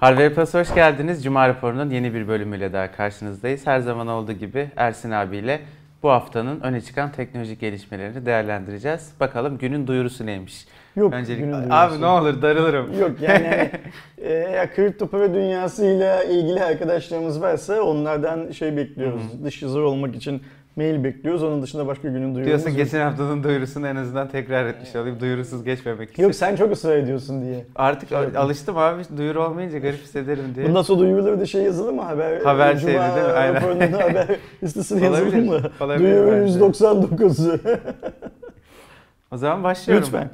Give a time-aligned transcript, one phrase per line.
[0.00, 1.24] Harvey Plus hoş geldiniz.
[1.24, 3.66] Cuma raporunun yeni bir bölümüyle daha karşınızdayız.
[3.66, 5.60] Her zaman olduğu gibi Ersin abiyle
[6.02, 9.12] bu haftanın öne çıkan teknolojik gelişmelerini değerlendireceğiz.
[9.20, 10.66] Bakalım günün duyurusu neymiş?
[10.96, 11.74] Yok Öncelikle günün duyurusu.
[11.74, 13.00] abi ne olur darılırım.
[13.00, 13.70] Yok yani hani,
[14.28, 19.44] e, kripto para dünyasıyla ilgili arkadaşlarımız varsa onlardan şey bekliyoruz.
[19.44, 20.42] Dış yazar olmak için
[20.80, 21.42] mail bekliyoruz.
[21.42, 22.76] Onun dışında başka günün duyurumuz Diyorsun yok.
[22.76, 25.20] geçen haftanın duyurusunu en azından tekrar etmiş olayım.
[25.20, 26.22] Duyurusuz geçmemek için.
[26.22, 27.66] Yok sen çok ısrar ediyorsun diye.
[27.76, 28.40] Artık Şey yapayım.
[28.40, 30.68] alıştım abi duyuru olmayınca garip hissederim diye.
[30.68, 32.02] Bundan sonra duyuruları da şey yazılı mı?
[32.02, 33.32] Haber, Haber Cuma şeydi değil mi?
[33.32, 33.54] Aynen.
[33.54, 34.26] raporunun haber
[34.62, 35.60] listesine yazılı Olabilir, mı?
[35.80, 36.58] olabilir Duyuru bence.
[36.58, 37.60] 199'u.
[39.32, 40.04] O zaman başlıyorum.
[40.06, 40.30] Lütfen.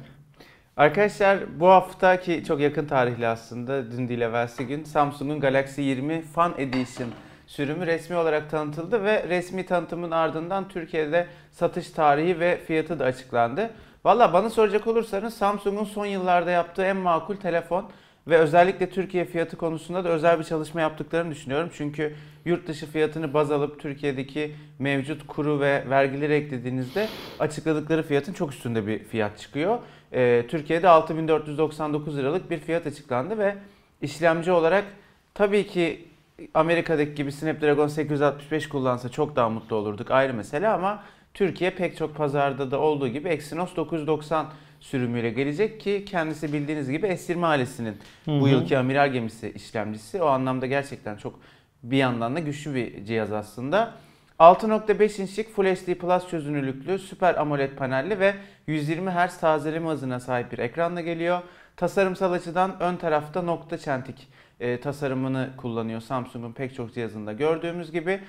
[0.77, 6.53] Arkadaşlar bu haftaki çok yakın tarihli aslında dün değil evvelsi gün Samsung'un Galaxy 20 Fan
[6.57, 7.09] Edition
[7.47, 13.69] sürümü resmi olarak tanıtıldı ve resmi tanıtımın ardından Türkiye'de satış tarihi ve fiyatı da açıklandı.
[14.05, 17.89] Valla bana soracak olursanız Samsung'un son yıllarda yaptığı en makul telefon
[18.27, 21.69] ve özellikle Türkiye fiyatı konusunda da özel bir çalışma yaptıklarını düşünüyorum.
[21.73, 27.07] Çünkü yurt dışı fiyatını baz alıp Türkiye'deki mevcut kuru ve vergileri eklediğinizde
[27.39, 29.79] açıkladıkları fiyatın çok üstünde bir fiyat çıkıyor.
[30.13, 33.55] Ee, Türkiye'de 6499 liralık bir fiyat açıklandı ve
[34.01, 34.85] işlemci olarak
[35.33, 36.07] tabii ki
[36.53, 42.15] Amerika'daki gibi Snapdragon 865 kullansa çok daha mutlu olurduk ayrı mesele ama Türkiye pek çok
[42.15, 44.47] pazarda da olduğu gibi Exynos 990
[44.79, 50.21] sürümüyle gelecek ki kendisi bildiğiniz gibi S20 ailesinin bu yılki amiral gemisi işlemcisi.
[50.21, 51.39] O anlamda gerçekten çok
[51.83, 53.93] bir yandan da güçlü bir cihaz aslında.
[54.39, 58.33] 6.5 inçlik Full HD Plus çözünürlüklü Süper AMOLED panelli ve
[58.67, 61.41] 120 Hz tazeleme hızına sahip bir ekranla geliyor.
[61.75, 64.27] Tasarımsal açıdan ön tarafta nokta çentik
[64.59, 68.19] e, tasarımını kullanıyor Samsung'un pek çok cihazında gördüğümüz gibi.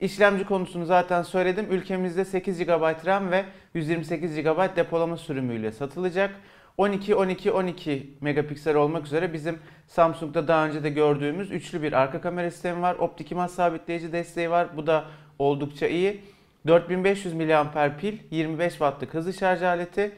[0.00, 1.66] İşlemci konusunu zaten söyledim.
[1.70, 6.34] Ülkemizde 8 GB RAM ve 128 GB depolama sürümüyle satılacak.
[6.76, 12.20] 12 12 12 megapiksel olmak üzere bizim Samsung'da daha önce de gördüğümüz üçlü bir arka
[12.20, 12.94] kamera sistemi var.
[12.94, 14.68] Optik imaj sabitleyici desteği var.
[14.76, 15.04] Bu da
[15.38, 16.20] oldukça iyi.
[16.66, 20.12] 4500 mAh pil, 25 wattlık hızlı şarj aleti.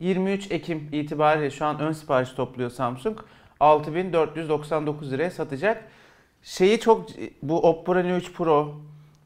[0.00, 3.18] 23 Ekim itibariyle şu an ön sipariş topluyor Samsung.
[3.62, 5.84] 6499 liraya satacak.
[6.42, 7.06] Şeyi çok
[7.42, 8.74] bu Oppo Reno 3 Pro,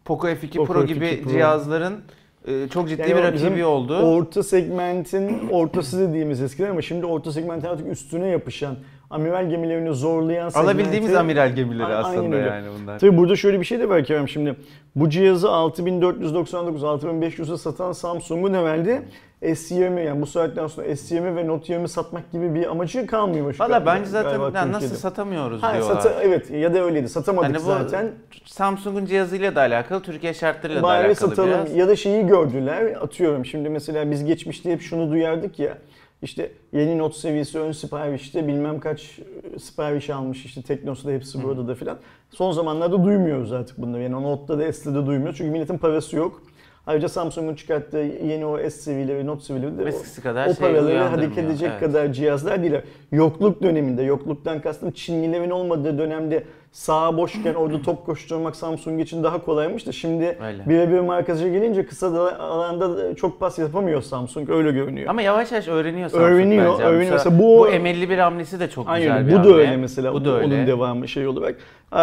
[0.04, 1.30] Poco F2 Poco Pro F2 gibi Pro.
[1.30, 2.00] cihazların
[2.46, 3.98] e, çok ciddi Yani bir rakibi oldu.
[3.98, 8.76] Orta segmentin ortası dediğimiz eskiden ama şimdi orta segmentin artık üstüne yapışan,
[9.10, 10.70] amiral gemilerini zorlayan segmenti...
[10.70, 12.98] Alabildiğimiz amiral gemileri A- aslında yani bunlar.
[12.98, 14.56] Tabii burada şöyle bir şey de var Kerem şimdi.
[14.96, 19.02] Bu cihazı 6499, 6500'e satan Samsung'un evvelde
[19.42, 23.60] S20 yani bu saatten sonra S20 ve Note 20 satmak gibi bir amacı kalmıyormuş.
[23.60, 24.94] Valla galiba- bence zaten galiba ya nasıl Türkiye'de.
[24.96, 26.00] satamıyoruz Ha, diyorlar.
[26.00, 27.08] sata- evet ya da öyleydi.
[27.08, 28.10] Satamadık Hani bu zaten.
[28.44, 31.74] Samsung'un cihazıyla da alakalı, Türkiye şartlarıyla da Bari alakalı satalım biraz.
[31.76, 32.94] ya da şeyi gördüler.
[33.00, 35.78] Atıyorum şimdi mesela biz geçmişte hep şunu duyardık ya.
[36.26, 39.18] İşte yeni not seviyesi ön siparişte bilmem kaç
[39.54, 41.98] e, sipariş almış işte Teknos'ta hepsi burada da filan.
[42.30, 44.02] Son zamanlarda duymuyoruz artık bunları.
[44.02, 45.36] Yani o Note'da da S'te de duymuyoruz.
[45.36, 46.42] Çünkü milletin parası yok.
[46.86, 50.66] Ayrıca Samsung'un çıkarttığı yeni o S seviyeleri, Note seviyeleri de o- Eskisi kadar o şey
[50.68, 51.80] paraları hareket edecek Evet.
[51.80, 52.74] kadar cihazlar değil.
[53.12, 56.44] Yokluk döneminde, yokluktan kastım Çinlilerin olmadığı dönemde
[56.76, 62.14] sağa boşken orada top koşturmak Samsung için daha kolaymış da şimdi birebir markacı gelince kısa
[62.14, 65.06] da alanda çok pas yapamıyor Samsung öyle görünüyor.
[65.10, 66.82] Ama yavaş yavaş öğreniyor Samsung Öğreniyor, bence.
[66.84, 67.12] öğreniyor.
[67.12, 69.50] Mesela bu- bu M51 hamlesi de çok güzel Aynen bir bu hamle.
[69.50, 70.12] da öyle mesela.
[70.14, 70.54] Bu da öyle.
[70.54, 71.56] Onun devamı şey olarak.
[71.92, 71.98] Ee,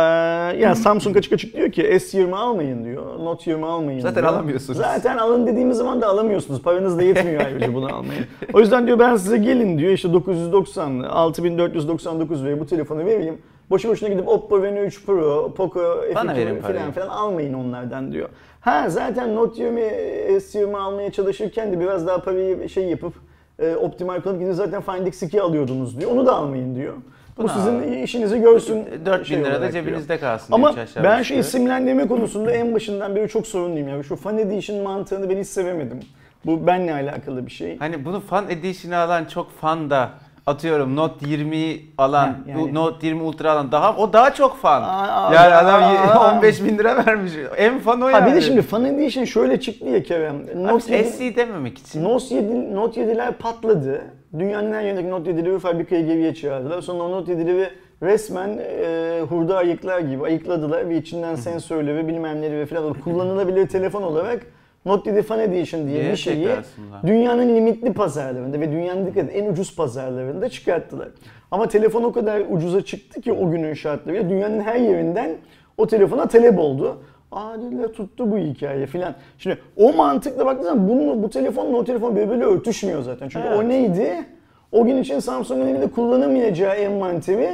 [0.59, 3.03] yani Samsung açık açık diyor ki S20 almayın diyor.
[3.19, 4.33] Note 20 almayın Zaten diyor.
[4.33, 4.79] alamıyorsunuz.
[4.79, 6.61] Zaten alın dediğimiz zaman da alamıyorsunuz.
[6.61, 8.19] Paranız da yetmiyor ayrıca bunu almaya.
[8.53, 13.37] O yüzden diyor ben size gelin diyor işte 990 6499 ve bu telefonu vereyim.
[13.73, 16.79] Boşu boşuna gidip Oppo Reno 3 Pro, Poco Bana verin F2 parayı.
[16.79, 18.29] falan falan almayın onlardan diyor.
[18.61, 23.13] Ha zaten Note 20 S20 almaya çalışırken de biraz daha parayı şey yapıp
[23.59, 26.11] e, optimal kullanıp gidin zaten Find X2 alıyordunuz diyor.
[26.11, 26.93] Onu da almayın diyor.
[27.37, 28.85] Bu sizin işinizi görsün.
[29.05, 29.85] 4000 şey lira da olarak diyor.
[29.85, 30.53] cebinizde kalsın.
[30.53, 31.47] Ama ben şu yukarı.
[31.47, 33.87] isimlendirme konusunda en başından beri çok sorunluyum.
[33.87, 35.99] Yani şu Fan Edition mantığını ben hiç sevemedim.
[36.45, 37.77] Bu benle alakalı bir şey.
[37.77, 40.09] Hani bunu Fan Edition'ı alan çok fan da
[40.45, 44.81] atıyorum Note 20 alan, Ha, yani- Note 20 Ultra alan daha o daha çok fan.
[44.83, 46.35] Aa, yani aa, adam aa.
[46.35, 47.31] 15 bin lira vermiş.
[47.57, 48.31] En fan o Ha yani.
[48.31, 50.35] bir de şimdi Fan Edition şöyle çıktı ya Kerem.
[50.35, 52.03] Abi Note 7, SE dememek için.
[52.03, 54.01] Note 7, Note 7'ler patladı.
[54.39, 56.81] Dünyanın her yerindeki Note 7'leri fabrikaya geriye çağırdılar.
[56.81, 57.69] Sonra o Note 7'leri
[58.03, 64.03] resmen e, hurda ayıklar gibi ayıkladılar ve içinden sensörleri bilmem neleri ve falan kullanılabilir telefon
[64.03, 64.39] olarak
[64.85, 67.07] Note 7 Fan Edition diye bir şeyi aslında.
[67.07, 71.07] dünyanın limitli pazarlarında ve dünyanın dikkat en ucuz pazarlarında çıkarttılar.
[71.51, 75.31] Ama telefon o kadar ucuza çıktı ki o günün şartlarıyla dünyanın her yerinden
[75.77, 76.97] o telefona talep oldu.
[77.31, 79.15] Aa dediler tuttu bu hikaye filan.
[79.37, 83.29] Şimdi o mantıkla baktığınız zaman bunu, bu telefonla o telefon birbiriyle örtüşmüyor zaten.
[83.29, 83.59] Çünkü Evet.
[83.59, 84.25] o neydi?
[84.71, 87.49] O gün için Samsung'un elinde kullanamayacağı envanteri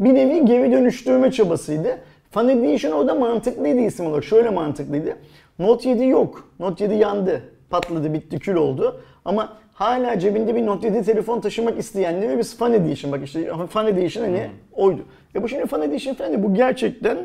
[0.00, 1.98] bir nevi geri dönüştürme çabasıydı.
[2.30, 4.24] Fan Edition orada mantıklıydı isim olarak.
[4.24, 5.16] Şöyle mantıklıydı.
[5.58, 6.48] Note 7 yok.
[6.60, 7.42] Note 7 yandı.
[7.70, 9.00] Patladı, bitti, kül oldu.
[9.24, 13.86] Ama hala cebinde bir Note 7 telefon taşımak isteyenlere biz Fan Edition bak işte Fan
[13.86, 15.00] Edition hani oydu.
[15.34, 16.42] E bu şimdi Fan Edition falan değil.
[16.42, 17.18] Bu gerçekten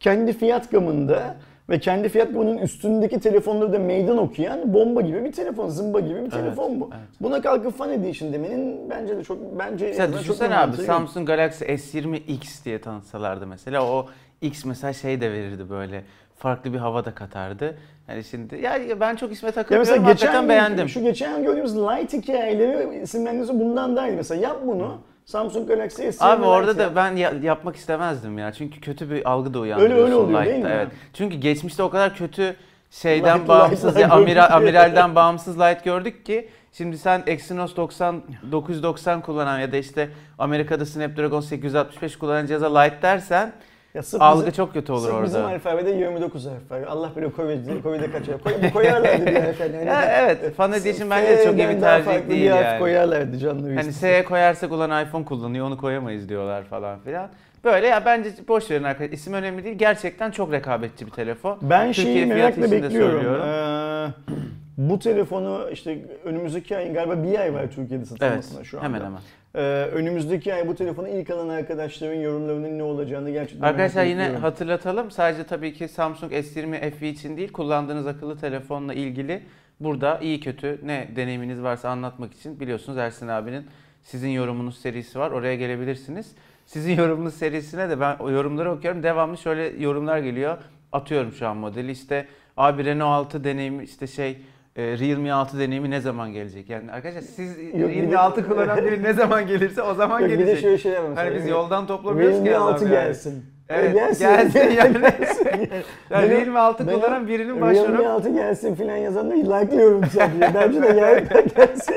[0.00, 1.36] kendi fiyat gamında
[1.68, 6.24] ve kendi fiyat gamının üstündeki telefonları da meydan okuyan bomba gibi bir telefon, zımba gibi
[6.24, 6.90] bir telefon bu.
[6.92, 7.08] evet.
[7.20, 10.54] Buna kalkıp Fan Edition demenin bence de çok bence en Mesela azından çok düşünsene bir
[10.54, 10.86] abi yok.
[10.86, 14.06] Samsung Galaxy S20X diye tanıtsalardı mesela o
[14.40, 16.02] X mesela şey de verirdi böyle
[16.36, 17.78] farklı bir hava da katardı.
[18.06, 20.88] Hani şimdi ya ben çok isme Ya takılmıyorum mesela hakikaten geçen gün- beğendim.
[20.88, 24.16] Şu geçen gördüğümüz Light hikayeleri isimlendirmesi bundan daha iyi.
[24.16, 24.98] Mesela yap bunu.
[25.24, 28.52] Samsung Galaxy S20 Abi orada Lite da ben ya- yapmak istemezdim ya.
[28.52, 30.74] Çünkü kötü bir algı da uyandırıyorsun öyle oluyor değil Lite'da, mi?
[30.76, 30.88] Evet.
[31.14, 32.56] Çünkü geçmişte o kadar kötü
[32.90, 38.22] şeyden Light, bağımsız light, ya amiral, amiralden bağımsız light gördük ki şimdi sen Exynos 90
[38.52, 43.52] 990 kullanan ya da işte Amerika'da Snapdragon 865 kullanan cihaza light dersen
[43.96, 45.52] Ya sırf algı bizim- çok kötü olur sırf Bizim orada.
[45.54, 46.82] alfabede 29 harf var.
[46.88, 48.42] Allah bilir Covid'de, Covid'e kaç harf.
[48.42, 49.76] Koy, koyarlardı bir harf yani.
[49.86, 52.78] Ya evet, Fan Edition bence de çok iyi bir tercih değil bir harf yani.
[52.78, 53.92] koyarlardı canlı Hani.
[53.92, 57.28] S'ye koyarsak ulan iPhone kullanıyor onu koyamayız diyorlar falan filan.
[57.64, 59.12] Böyle ya bence boş verin arkadaşlar.
[59.12, 59.78] İsim önemli değil.
[59.78, 61.58] Gerçekten çok rekabetçi bir telefon.
[61.62, 63.12] Ben Türkiye şeyi merakla için bekliyorum.
[63.12, 63.46] söylüyorum.
[63.48, 64.32] Ee,
[64.76, 68.06] bu telefonu işte önümüzdeki ayın galiba bir ay var Türkiye'de Evet.
[68.08, 68.86] satılmasına şu anda.
[68.88, 69.20] Hemen hemen.
[69.56, 69.60] Ee,
[69.92, 74.42] önümüzdeki ay bu telefonu ilk alan arkadaşların yorumlarının ne olacağını gerçekten Arkadaşlar merakla yine bekliyorum.
[74.42, 75.10] hatırlatalım.
[75.10, 79.42] Sadece tabii ki Samsung S20 FE için değil, kullandığınız akıllı telefonla ilgili
[79.80, 83.66] burada iyi kötü ne deneyiminiz varsa anlatmak için biliyorsunuz Ersin abinin
[84.02, 85.30] sizin yorumunuz serisi var.
[85.30, 86.34] Oraya gelebilirsiniz.
[86.66, 89.02] Sizin yorumunuz serisine de ben o yorumları okuyorum.
[89.02, 90.58] Devamlı şöyle yorumlar geliyor.
[90.92, 91.90] Atıyorum şu an modeli.
[91.90, 92.26] İşte
[92.56, 94.38] abi Renault 6 deneyimi işte şey
[94.76, 96.70] e, Realme 6 deneyimi ne zaman gelecek?
[96.70, 100.30] Yani arkadaşlar siz bir Realme de- 6 kullanan biri ne zaman gelirse o zaman Yok,
[100.30, 100.64] bir gelecek.
[100.64, 101.26] de şöyle var mesela.
[101.26, 102.92] Hani biz yoldan toplamıyoruz ki Realme Allah'ım 6 yani.
[102.94, 103.44] gelsin.
[103.68, 104.24] Evet, gelsin.
[104.24, 105.00] gelsin yani.
[105.18, 105.68] gelsin yani.
[106.10, 110.54] Yani Benim- Realme 6 benim kullanan birinin Realme başvurup 6 gelsin filan yazanları like'lıyorum sadece.
[110.54, 111.94] Bence de gerçekten gelsin.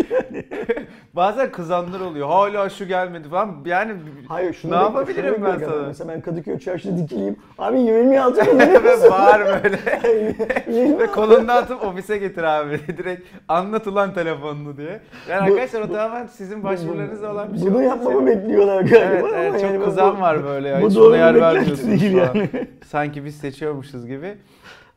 [1.16, 2.28] Bazen kızanlar oluyor.
[2.28, 3.56] Hala şu gelmedi falan.
[3.66, 3.94] Yani
[4.28, 5.88] Hayır şunu Ne bekle- yapabilirim şunu ben sana?
[5.88, 7.36] Mesela ben Kadıköy çarşıda dikileyim.
[7.58, 9.80] Abi 6 ne ve bağır böyle.
[11.00, 12.80] Ve kolunu atıp ofise getir abi.
[12.98, 15.00] Direkt anlat ulan telefonunu diye.
[15.30, 17.68] Yani Bu- arkadaşlar o tamamen sizin başvurularınızla olan bir şey.
[17.74, 20.82] Bunu yapmamı bekliyorlar galiba Evet, evet, çok yani kızan bu- var böyle ya.
[20.82, 22.50] Bu Hiç doğru yer vermiyorsunuz yani.
[22.86, 24.38] Sanki biz seçiyormuşuz gibi.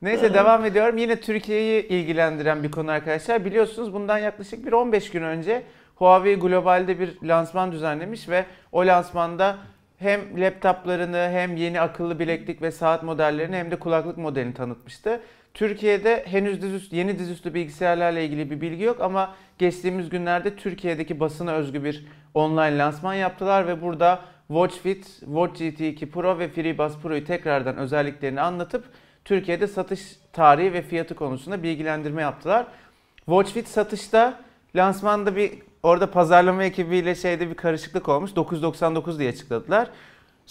[0.02, 0.98] Neyse devam ediyorum.
[0.98, 3.44] Yine Türkiye'yi ilgilendiren bir konu arkadaşlar.
[3.44, 5.62] Biliyorsunuz bundan yaklaşık bir 15 gün önce
[6.02, 9.56] Huawei globalde bir lansman düzenlemiş ve o lansmanda
[9.98, 15.20] hem laptoplarını hem yeni akıllı bileklik ve saat modellerini hem de kulaklık modelini tanıtmıştı.
[15.54, 21.52] Türkiye'de henüz dizüstü, yeni dizüstü bilgisayarlarla ilgili bir bilgi yok ama geçtiğimiz günlerde Türkiye'deki basına
[21.52, 27.24] özgü bir online lansman yaptılar ve burada Watch Fit, Watch GT2 Pro ve FreeBuds Pro'yu
[27.24, 28.84] tekrardan özelliklerini anlatıp
[29.24, 30.00] Türkiye'de satış
[30.32, 32.66] tarihi ve fiyatı konusunda bilgilendirme yaptılar.
[33.16, 34.40] Watch Fit satışta
[34.76, 38.36] lansmanda bir orada pazarlama ekibiyle şeyde bir karışıklık olmuş.
[38.36, 39.90] 999 diye açıkladılar.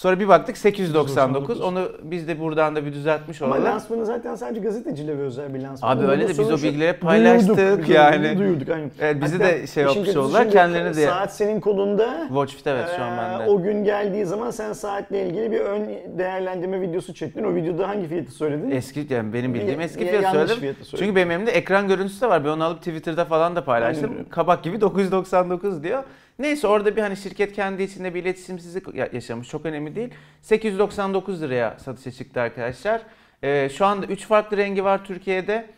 [0.02, 1.62] Sonra bir baktık 899.
[1.62, 3.66] Onu biz de buradan da bir düzeltmiş Ama olalım.
[3.66, 5.98] lansmanı zaten sadece gazetecilere özel bir lansman.
[5.98, 8.38] Abi öyle de biz o bilgileri paylaştık duyurduk, yani.
[8.38, 8.92] Duyurduk aynen.
[9.00, 10.42] Evet, bizi Hatta de şey yapmış oldular.
[10.42, 12.26] şimdi Kendilerine de Saat senin kolunda.
[12.28, 13.50] Watch Fit evet şu an bende.
[13.50, 17.44] O gün geldiği zaman sen saatle ilgili bir ön değerlendirme videosu çektin.
[17.44, 18.72] O videoda hangi fiyatı söyledin?
[18.72, 20.60] Eski yani benim bildiğim eski ya- fiyat yanlış söyledim.
[20.60, 21.06] fiyatı söyledin.
[21.06, 22.46] Çünkü benim elimde ekran görüntüsü de var.
[22.46, 24.12] Ben onu alıp Twitter'da falan da paylaştım.
[24.30, 26.04] Kabak gibi 999 diyor.
[26.42, 29.48] Neyse orada bir hani şirket kendi içinde bir iletişimsizlik ya- yaşamış.
[29.50, 30.10] Çok önemli değil.
[30.42, 33.02] 899 liraya satışa çıktı arkadaşlar.
[33.44, 35.70] Ee, şu anda 3 farklı rengi var Türkiye'de.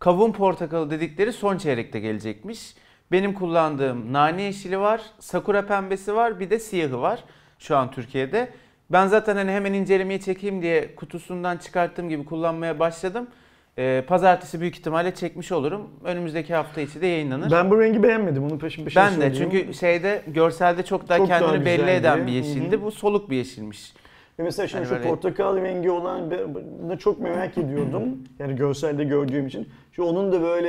[0.00, 2.74] Kavun portakalı dedikleri son çeyrekte gelecekmiş.
[3.12, 7.24] Benim kullandığım nane yeşili var, sakura pembesi var, bir de siyahı var
[7.58, 8.48] şu an Türkiye'de.
[8.90, 13.28] Ben zaten hani hemen incelemeyi çekeyim diye kutusundan çıkarttığım gibi kullanmaya başladım.
[13.78, 15.82] Ee, pazartesi büyük ihtimalle çekmiş olurum.
[16.04, 17.44] Önümüzdeki hafta içi de yayınlanır.
[17.44, 18.44] Ben, Ben bu rengi beğenmedim.
[18.44, 19.34] Onu peşin peşin de söyleyeyim.
[19.38, 21.90] çünkü şeyde görselde çok daha Çok daha kendini belli güzeldi.
[22.00, 22.36] eden bir Hı hı.
[22.36, 22.82] yeşildi.
[22.82, 23.92] Bu soluk bir yeşilmiş.
[24.38, 26.30] Ve mesela şimdi Hani şu böyle- portakal rengi olan
[26.82, 28.02] bunu çok merak ediyordum.
[28.38, 29.68] Yani görselde gördüğüm için.
[29.92, 30.68] Şu onun da böyle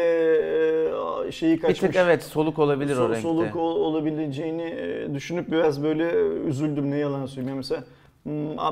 [1.27, 1.79] e, şeyi Bir kaçmış.
[1.79, 3.21] tık evet soluk olabilir o sol- renkte.
[3.21, 6.11] soluk ol- olabileceğini e, düşünüp biraz böyle
[6.47, 7.47] üzüldüm ne yalan söyleyeyim.
[7.49, 7.83] Yani Mesela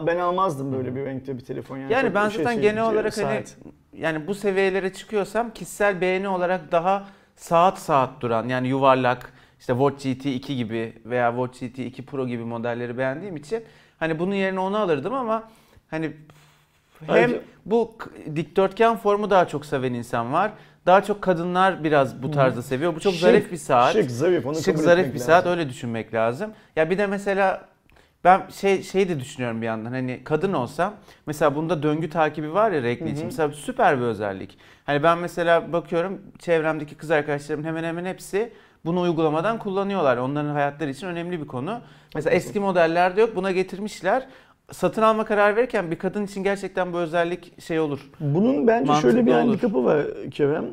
[0.08, 1.94] ben almazdım böyle bir renkte bir telefon yani.
[1.94, 3.56] Yani Çok ben şey zaten şey- genel olarak hani saat.
[3.94, 10.04] yani bu seviyelere çıkıyorsam kişisel beğeni olarak daha saat saat duran yani yuvarlak işte Watch
[10.04, 13.64] GT 2 gibi veya Watch GT 2 Pro gibi modelleri beğendiğim için
[14.00, 15.44] hani bunun yerine onu alırdım ama
[15.88, 16.12] hani
[17.06, 17.98] hem Ayrıca- bu
[18.36, 20.52] dikdörtgen formu daha çok seven insan var.
[20.86, 22.96] Daha çok kadınlar biraz bu tarzda seviyor.
[22.96, 23.94] Bu çok Şık, zarif bir saat.
[23.94, 24.46] Şık, zarif.
[24.46, 25.28] Onu Şık zarif bir lazım.
[25.28, 26.52] saat öyle düşünmek lazım.
[26.76, 27.66] Ya bir de mesela
[28.26, 30.94] ben şey şey de düşünüyorum bir yandan hani kadın olsam
[31.26, 34.58] mesela bunda döngü takibi var ya renkli için mesela süper bir özellik.
[34.86, 38.54] Hani ben mesela bakıyorum çevremdeki kız arkadaşlarım hemen hemen hepsi
[38.86, 40.18] bunu uygulamadan kullanıyorlar.
[40.18, 41.82] Onların hayatları için önemli bir konu.
[42.16, 44.28] Mesela eski modellerde yok buna getirmişler.
[44.72, 48.12] Satın alma karar verirken bir kadın için gerçekten bu özellik şey olur.
[48.20, 49.40] Bunun bence şöyle bir olur.
[49.40, 50.66] handikapı var Kerem.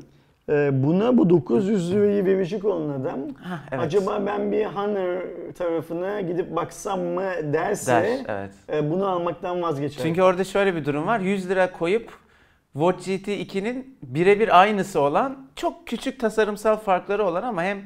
[0.49, 3.85] Ee, buna bu 900 lirayı verecek olan adam Hah, evet.
[3.85, 5.21] acaba ben bir Honor
[5.55, 8.51] tarafına gidip baksam mı derse Der, evet.
[8.73, 10.03] e, bunu almaktan vazgeçer.
[10.03, 11.21] Çünkü orada şöyle bir durum var.
[11.21, 12.13] 100 lira koyup
[12.73, 17.83] Watch GT 2'nin birebir aynısı olan çok küçük tasarımsal farkları olan ama hem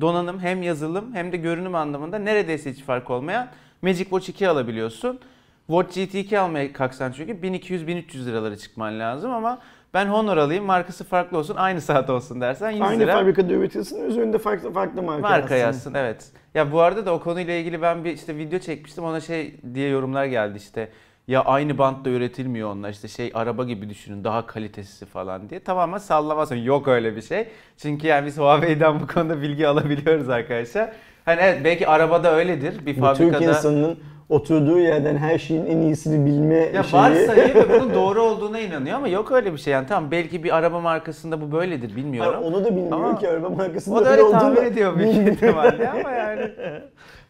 [0.00, 3.48] donanım hem yazılım hem de görünüm anlamında neredeyse hiç fark olmayan
[3.82, 5.20] Magic Watch 2 alabiliyorsun.
[5.66, 9.58] Watch GT 2 almaya kalksan çünkü 1200-1300 liralara çıkman lazım ama
[9.94, 14.04] ben Honor alayım markası farklı olsun aynı saat olsun dersen 100 Aynı lira fabrikada üretilsin
[14.04, 15.56] üzerinde farklı farklı marka, marka yazsın.
[15.56, 16.26] yazsın evet.
[16.54, 19.88] Ya bu arada da o konuyla ilgili ben bir işte video çekmiştim ona şey diye
[19.88, 20.88] yorumlar geldi işte
[21.28, 25.60] ya aynı bantla üretilmiyor onlar işte şey araba gibi düşünün daha kalitesi falan diye.
[25.60, 27.48] Tamamen sallamasın yok öyle bir şey.
[27.76, 30.92] Çünkü yani biz Huawei'den bu konuda bilgi alabiliyoruz arkadaşlar.
[31.24, 33.38] Hani evet belki arabada öyledir bir Bu fabrikada.
[33.38, 33.98] Türk insanının
[34.30, 37.02] oturduğu yerden her şeyin en iyisini bilme Ya şeyi.
[37.02, 40.56] varsayıyor ve bunun doğru olduğuna inanıyor ama yok öyle bir şey yani tamam belki bir
[40.56, 42.42] araba markasında bu böyledir bilmiyorum.
[42.44, 45.88] onu da bilmiyor Ama ki araba markasında o da öyle olduğunu tahmin ediyor büyük ihtimalle
[45.90, 46.50] ama yani.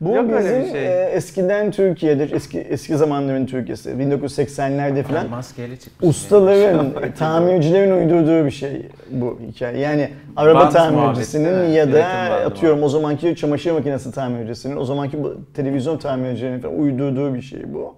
[0.00, 0.86] Bu Yok bizim şey.
[0.86, 6.08] e, eskiden Türkiye'de, eski eski zamanların Türkiye'si, 1980'lerde falan Maskeyle çıkmış.
[6.08, 9.78] ustaların, tamircilerin uydurduğu bir şey bu hikaye.
[9.78, 11.94] Yani araba Bant tamircisinin muhabbeti, ya evet.
[11.94, 12.04] da
[12.46, 15.18] atıyorum o zamanki çamaşır makinesi tamircisinin, o zamanki
[15.54, 17.94] televizyon tamircilerinin falan uydurduğu bir şey bu.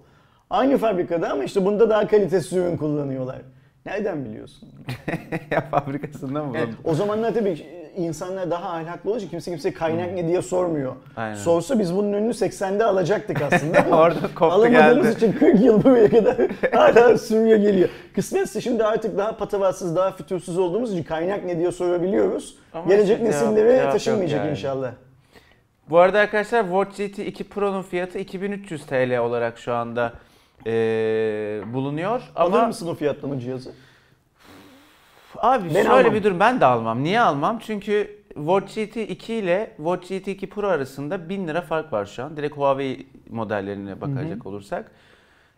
[0.49, 3.41] Aynı fabrikada ama işte bunda daha kalitesiz ürün kullanıyorlar.
[3.85, 4.69] Nereden biliyorsun?
[5.51, 6.57] ya fabrikasında mı?
[6.57, 7.55] Yani o zamanlar tabii
[7.97, 10.95] insanlar daha ahlaklı için kimse kimseye kaynak ne diye sormuyor.
[11.17, 11.35] Aynen.
[11.35, 15.15] Sorsa biz bunun önünü 80'de alacaktık aslında ama Orada koptu alamadığımız geldi.
[15.17, 16.35] için 40 yıl buraya kadar
[16.73, 17.89] hala sürüyor geliyor.
[18.15, 22.55] Kısmetse şimdi artık daha patavatsız, daha fütursuz olduğumuz için kaynak ne diye sorabiliyoruz.
[22.73, 24.51] Ama Gelecek işte nesillere cevap taşınmayacak yani.
[24.51, 24.91] inşallah.
[25.89, 30.13] Bu arada arkadaşlar Watch GT 2 Pro'nun fiyatı 2300 TL olarak şu anda
[30.65, 30.71] eee,
[31.73, 32.21] bulunuyor.
[32.35, 33.71] Alır Ama mısın o fiyatlama cihazı?
[35.43, 36.13] Abi Ben şöyle almam.
[36.13, 37.03] bir durum ben de almam.
[37.03, 37.59] Niye almam?
[37.65, 42.23] Çünkü Watch GT 2 ile Watch GT 2 Pro arasında 1000 lira fark var şu
[42.23, 42.37] an.
[42.37, 44.91] Direkt Huawei modellerine bakacak olursak.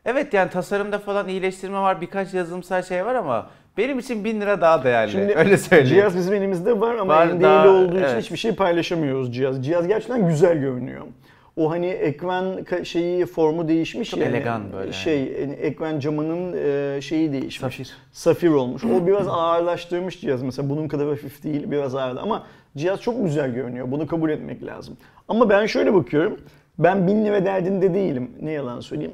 [0.05, 2.01] Evet yani tasarımda falan iyileştirme var.
[2.01, 5.11] Birkaç yazılımsal şey var ama benim için 1000 lira daha değerli.
[5.11, 5.95] Şimdi Öyle söyleyeyim.
[5.95, 8.23] Cihaz bizim elimizde var ama Var, NDA'li daha- olduğu için evet.
[8.23, 9.65] hiçbir şey paylaşamıyoruz cihaz.
[9.65, 11.05] Cihaz gerçekten güzel görünüyor.
[11.55, 14.25] O hani ekran şeyi formu değişmiş Çok ya.
[14.25, 17.59] elegan böyle Şey yani ekran camının e, şeyi değişmiş.
[17.59, 17.91] Safir.
[18.11, 18.83] Safir olmuş.
[18.85, 20.69] O biraz ağırlaştırmış cihaz mesela.
[20.69, 22.43] Bunun kadar hafif değil, biraz ağırdı ama
[22.77, 23.91] cihaz çok güzel görünüyor.
[23.91, 24.97] Bunu kabul etmek lazım.
[25.27, 26.39] Ama ben şöyle bakıyorum.
[26.79, 28.31] Ben bin lira derdinde değilim.
[28.41, 29.13] Ne yalan söyleyeyim.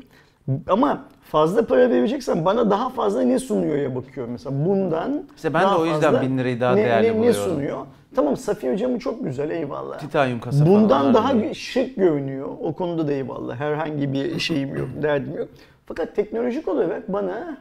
[0.68, 5.24] Ama fazla para vereceksen bana daha fazla ne sunuyor ya bakıyorum mesela bundan.
[5.36, 7.42] İşte ben de o yüzden fazla bin lirayı daha ne, değerli ne, ne buluyorum.
[7.42, 7.78] sunuyor?
[8.16, 10.00] Tamam Safir camı çok güzel eyvallah.
[10.00, 11.54] Titanyum kasa Bundan daha böyle.
[11.54, 12.48] şık görünüyor.
[12.64, 13.56] O konuda da eyvallah.
[13.56, 15.48] Herhangi bir şeyim yok, derdim yok.
[15.86, 17.58] Fakat teknolojik olarak bana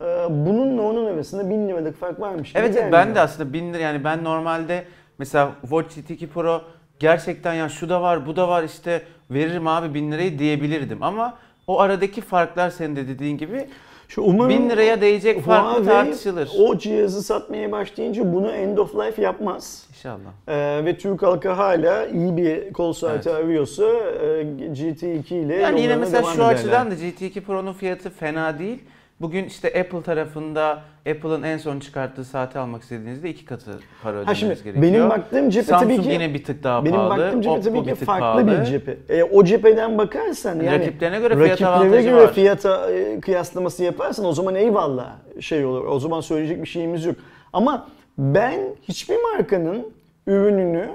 [0.00, 3.74] e, bununla onun arasında bin liralık fark varmış gibi Evet evet, ben de aslında 1000
[3.74, 4.84] lira yani ben normalde
[5.18, 6.62] mesela Watch GT 2 Pro
[6.98, 11.34] gerçekten ya şu da var bu da var işte veririm abi 1000 lirayı diyebilirdim ama
[11.68, 13.66] o aradaki farklar senin de dediğin gibi
[14.08, 16.50] Şu umarım 1000 liraya değecek fark mı Huawei tartışılır.
[16.58, 19.86] O cihazı satmaya başlayınca bunu end of life yapmaz.
[19.90, 20.30] İnşallah.
[20.48, 25.96] Ee, ve Türk halkı hala iyi bir kol saati arıyorsa e, GT2 ile Yani yine
[25.96, 26.54] mesela şu ederler.
[26.54, 28.78] açıdan da GT2 Pro'nun fiyatı fena değil.
[29.20, 33.70] Bugün işte Apple tarafında Apple'ın en son çıkarttığı saati almak istediğinizde iki katı
[34.02, 34.82] para Ha ödemeniz şimdi gerekiyor.
[34.82, 37.18] benim baktığım cephe Samsung tabii ki yine bir tık daha benim pahalı.
[37.22, 38.46] baktığım cephe tabii ki farklı pahalı.
[38.60, 38.96] bir cephe.
[39.08, 42.32] E, o cepheden bakarsan yani Rakiplerine göre fiyat rakiplere avantajı göre var.
[42.32, 45.84] fiyata e, kıyaslaması yaparsan o zaman eyvallah şey olur.
[45.84, 47.16] O zaman söyleyecek bir şeyimiz yok.
[47.52, 47.86] Ama
[48.18, 49.86] ben hiçbir markanın
[50.26, 50.88] ürününü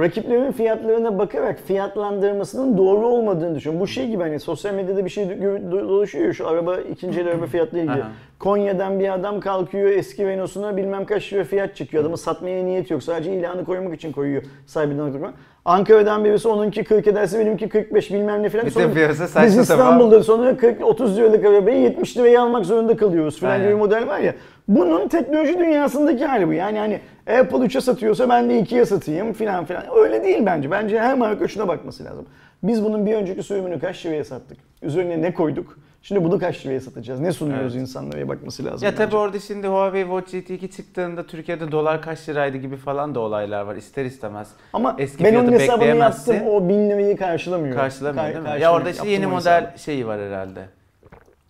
[0.00, 3.80] rakiplerin fiyatlarına bakarak fiyatlandırmasının doğru olmadığını düşünüyorum.
[3.80, 7.28] Bu şey gibi hani sosyal medyada bir şey do- do- dolaşıyor şu araba ikinci el
[7.28, 7.98] araba fiyatları ilgili.
[8.38, 12.02] Konya'dan bir adam kalkıyor eski Renault'suna bilmem kaç lira fiyat çekiyor.
[12.02, 13.02] Adamın satmaya niyet yok.
[13.02, 15.32] Sadece ilanı koymak için koyuyor sahibinden.
[15.64, 18.66] Ankara'dan birisi onunki 40 ederse benimki 45 bilmem ne falan.
[18.66, 18.94] Bütün Sonra
[19.42, 19.58] biz.
[19.58, 23.64] İstanbul'da sonra 40 30 liralık arabayı 70 liraya almak zorunda kalıyoruz falan Aynen.
[23.64, 24.34] gibi bir model var ya.
[24.68, 26.52] Bunun teknoloji dünyasındaki hali bu.
[26.52, 27.00] Yani hani
[27.40, 29.82] Apple 3'e satıyorsa ben de 2'ye satayım filan filan.
[29.96, 30.70] Öyle değil bence.
[30.70, 32.26] Bence her marka şuna bakması lazım.
[32.62, 34.58] Biz bunun bir önceki sürümünü kaç liraya sattık?
[34.82, 35.78] Üzerine ne koyduk?
[36.06, 37.20] Şimdi bunu kaç liraya satacağız?
[37.20, 37.82] Ne sunuyoruz Evet.
[37.82, 38.86] insanlara bakması lazım.
[38.86, 39.04] Ya bence.
[39.04, 43.20] tabii orada şimdi Huawei Watch GT 2 çıktığında Türkiye'de dolar kaç liraydı gibi falan da
[43.20, 44.48] olaylar var ister istemez.
[44.72, 46.36] Ama eski ben onun hesabını yaptım.
[46.46, 47.76] O 1000 lirayı karşılamıyor.
[47.76, 48.48] Karşılamıyor Kar- değil mi?
[48.48, 48.78] Ya karşılamıyor.
[48.80, 49.78] orada işte yeni model hesabı.
[49.78, 50.64] şeyi var herhalde.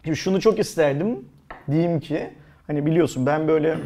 [0.05, 1.25] Şimdi şunu çok isterdim.
[1.71, 2.31] Diyeyim ki
[2.67, 3.77] hani biliyorsun ben böyle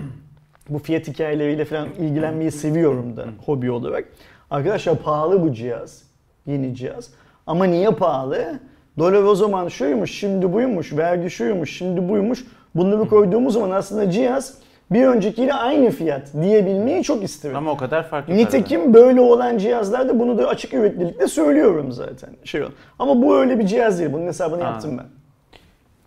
[0.69, 4.05] bu fiyat hikayeleriyle falan ilgilenmeyi seviyorum da hobi olarak.
[4.50, 6.03] Arkadaşlar pahalı bu cihaz.
[6.47, 7.11] Yeni cihaz.
[7.47, 8.61] Ama niye pahalı?
[8.99, 12.44] Dolar o zaman şuymuş, şimdi buymuş, vergi şuymuş, şimdi buymuş.
[12.75, 14.59] Bunları koyduğumuz zaman aslında cihaz
[14.90, 17.56] bir öncekiyle aynı fiyat diyebilmeyi çok isterim.
[17.56, 18.35] Ama o kadar farklı.
[18.35, 22.30] Nitekim böyle olan cihazlarda bunu da açık yüreklilikle söylüyorum zaten.
[22.44, 22.62] Şey.
[22.99, 24.12] Ama bu öyle bir cihaz değil.
[24.12, 24.70] Bunun hesabını Ha.
[24.70, 25.06] yaptım ben.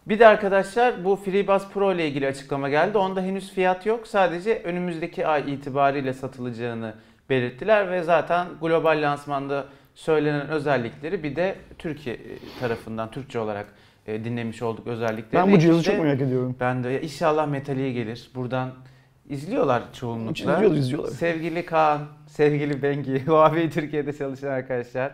[0.07, 2.97] Bir de arkadaşlar bu FreeBuds Pro ile ilgili açıklama geldi.
[2.97, 4.07] Onda henüz fiyat yok.
[4.07, 6.93] Sadece önümüzdeki ay itibariyle satılacağını
[7.29, 12.19] belirttiler ve zaten global lansmanda söylenen özellikleri bir de Türkiye
[12.59, 13.65] tarafından Türkçe olarak
[14.07, 15.45] e, dinlemiş olduk özellikleri.
[15.45, 16.55] Ben bu cihazı çok merak ediyorum.
[16.59, 18.31] Ben de ya inşallah metaliğe gelir.
[18.35, 18.71] Buradan
[19.29, 20.53] izliyorlar çoğunlukla.
[20.53, 21.11] İzliyorlar, izliyorlar.
[21.11, 25.11] Sevgili Kaan, sevgili Bengi, Huawei Türkiye'de çalışan arkadaşlar.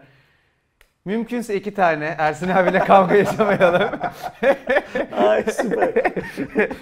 [1.05, 3.99] Mümkünse iki tane Ersin abiyle kavga yaşamayalım.
[5.17, 5.93] Ay süper.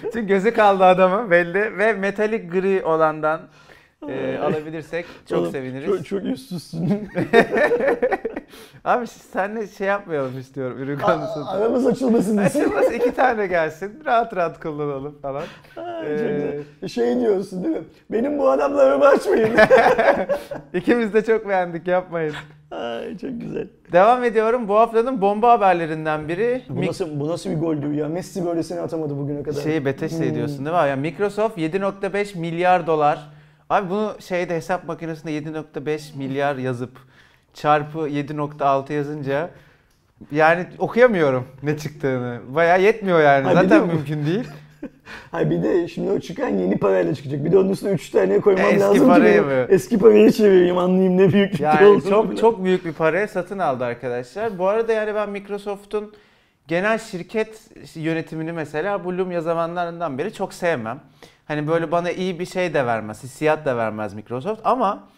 [0.02, 3.40] Çünkü gözü kaldı adamın belli ve metalik gri olandan
[4.08, 5.86] e, alabilirsek çok Oğlum, seviniriz.
[5.86, 7.08] Çok, çok üstsüzsün.
[8.84, 11.48] Abi senle şey yapmayalım istiyorum ürün konusunda.
[11.50, 12.36] Aramız açılmasın.
[12.36, 15.42] Açılmaz iki tane gelsin rahat rahat kullanalım falan.
[15.76, 16.06] Ay,
[16.82, 16.88] Ee.
[16.88, 17.82] Şey diyorsun değil mi?
[18.10, 19.50] Benim bu adamla aramı açmayın.
[20.74, 22.34] İkimiz de çok beğendik yapmayın.
[22.70, 23.68] Ay çok güzel.
[23.92, 24.68] Devam ediyorum.
[24.68, 26.62] Bu haftanın bomba haberlerinden biri.
[26.68, 28.08] Bu nasıl, bu nasıl bir goldü ya?
[28.08, 29.60] Messi böylesini atamadı bugüne kadar.
[29.60, 30.34] şeyi Bethesda Hmm.
[30.34, 30.88] diyorsun değil mi?
[30.88, 33.37] Yani Microsoft 7.5 milyar dolar.
[33.70, 36.90] Abi bunu şeyde hesap makinesinde 7.5 milyar yazıp
[37.54, 39.50] çarpı 7.6 yazınca
[40.32, 42.40] yani okuyamıyorum ne çıktığını.
[42.48, 43.44] Bayağı yetmiyor yani.
[43.44, 44.48] Ha, Zaten de- mümkün değil.
[45.30, 47.44] Hayır bir de şimdi o çıkan yeni parayla çıkacak.
[47.44, 49.66] Bir de onun üstüne 3 tane koymam Eski lazım ki parayı benim mı?
[49.68, 52.40] eski parayı çevireyim anlayayım ne büyüklükte Yani olduğunu çok bile.
[52.40, 54.58] çok büyük bir paraya satın aldı arkadaşlar.
[54.58, 56.14] Bu arada yani ben Microsoft'un
[56.68, 57.60] genel şirket
[57.94, 61.00] yönetimini mesela bu Lumia zamanlarından beri çok sevmem.
[61.48, 65.08] Hani böyle bana iyi bir şey de vermez, hissiyat da vermez Microsoft ama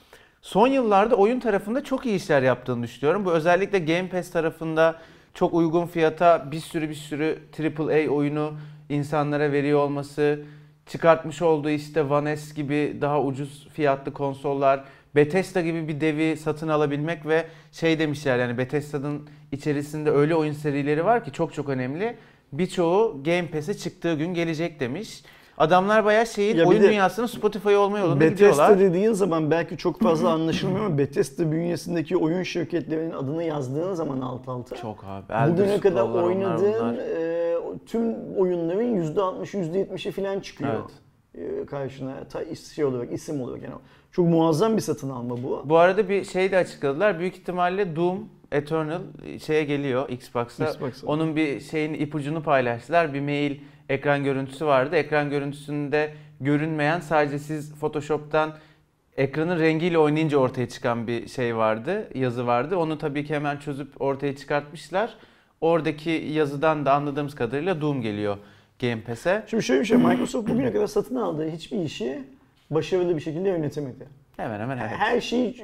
[0.42, 3.24] son yıllarda oyun tarafında çok iyi işler yaptığını düşünüyorum.
[3.24, 4.98] Bu özellikle Game Pass tarafında
[5.34, 7.38] çok uygun fiyata bir sürü bir sürü
[7.78, 8.52] AAA oyunu
[8.88, 10.40] insanlara veriyor olması,
[10.86, 16.68] çıkartmış olduğu işte One S gibi daha ucuz fiyatlı konsollar, Bethesda gibi bir devi satın
[16.68, 22.16] alabilmek ve şey demişler yani Bethesda'nın içerisinde öyle oyun serileri var ki çok çok önemli.
[22.52, 25.22] Birçoğu Game Pass'e çıktığı gün gelecek demiş.
[25.58, 28.78] Adamlar bayağı Ya bir oyun de dünyasının Spotify olma yolunda Bethesda gidiyorlar.
[28.78, 34.48] dediğin zaman belki çok fazla anlaşılmıyor ama Bethesda bünyesindeki oyun şirketlerinin adını yazdığın zaman alt
[34.48, 35.32] alta Çok abi.
[35.32, 40.74] Elder bugüne kadar oynadığın e, tüm oyunların %60 %70'i falan çıkıyor.
[41.34, 41.62] Evet.
[41.62, 43.74] e, karşına ta şey olarak isim olarak yani
[44.12, 45.62] çok muazzam bir satın alma bu.
[45.64, 47.18] Bu arada bir şey de açıkladılar.
[47.18, 49.00] Büyük ihtimalle Doom Eternal
[49.40, 50.64] şeye geliyor Xbox'a.
[50.64, 51.06] Xbox'a.
[51.06, 53.14] Onun bir şeyin ipucunu paylaştılar.
[53.14, 53.56] Bir mail
[53.90, 54.96] ekran görüntüsü vardı.
[54.96, 58.52] Ekran görüntüsünde görünmeyen sadece siz Photoshop'tan
[59.16, 62.76] ekranın rengiyle oynayınca ortaya çıkan bir şey vardı, yazı vardı.
[62.76, 65.14] Onu tabii ki hemen çözüp ortaya çıkartmışlar.
[65.60, 68.36] Oradaki yazıdan da anladığımız kadarıyla Doom geliyor
[68.80, 69.42] Game Pass'e.
[69.46, 72.22] Şimdi şöyle bir şey Microsoft bugüne kadar satın aldığı hiçbir işi
[72.70, 74.08] başarılı bir şekilde yönetemedi.
[74.36, 74.90] Hemen hemen evet.
[74.96, 75.56] Her şeyi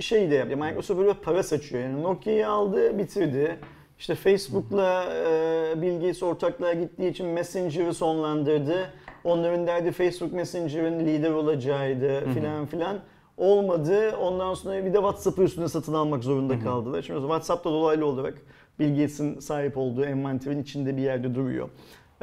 [0.00, 0.58] şey de yapıyor.
[0.58, 1.82] Microsoft böyle para saçıyor.
[1.82, 3.56] Yani Nokia'yı aldı, bitirdi.
[3.98, 8.76] İşte Facebook'la e, Bill Gates ortaklığa gittiği için Messenger'ı sonlandırdı.
[9.24, 12.96] Onların derdi Facebook Messenger'ın lider olacağıydı filan filan.
[13.36, 14.16] Olmadı.
[14.16, 17.02] Ondan sonra bir de WhatsApp'ı üstüne satın almak zorunda kaldılar.
[17.02, 18.34] Şimdi WhatsApp da dolaylı olarak
[18.78, 21.68] Bill Gates'in sahip olduğu envanterin içinde bir yerde duruyor.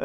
[0.00, 0.04] Ee,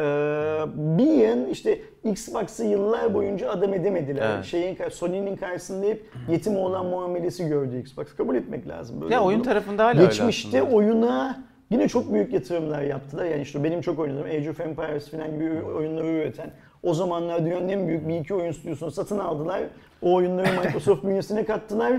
[0.98, 4.30] bir yan işte Xbox'ı yıllar boyunca adam edemediler.
[4.34, 4.44] Evet.
[4.44, 8.06] Şeyin Sony'nin karşısında hep yetim olan muamelesi gördü Xbox.
[8.16, 9.14] Kabul etmek lazım böyle.
[9.14, 9.48] Ya oyun olduğunu.
[9.48, 10.76] tarafında hala öyle Geçmişte aslında.
[10.76, 13.24] oyuna yine çok büyük yatırımlar yaptılar.
[13.24, 16.50] Yani işte benim çok oynadığım Age of Empires falan gibi oyunları üreten
[16.82, 19.62] o zamanlar dünyanın en büyük bir iki oyun stüdyosunu satın aldılar.
[20.02, 21.92] O oyunları Microsoft bünyesine kattılar.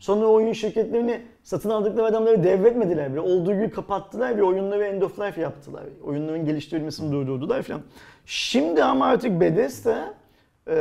[0.00, 3.20] Sonra oyun şirketlerini satın aldıkları adamları devretmediler bile.
[3.20, 5.82] Olduğu gibi kapattılar ve oyunları end of life yaptılar.
[6.04, 7.80] Oyunların geliştirilmesini durdurdular falan.
[8.26, 10.14] Şimdi ama artık Bethesda
[10.68, 10.72] e,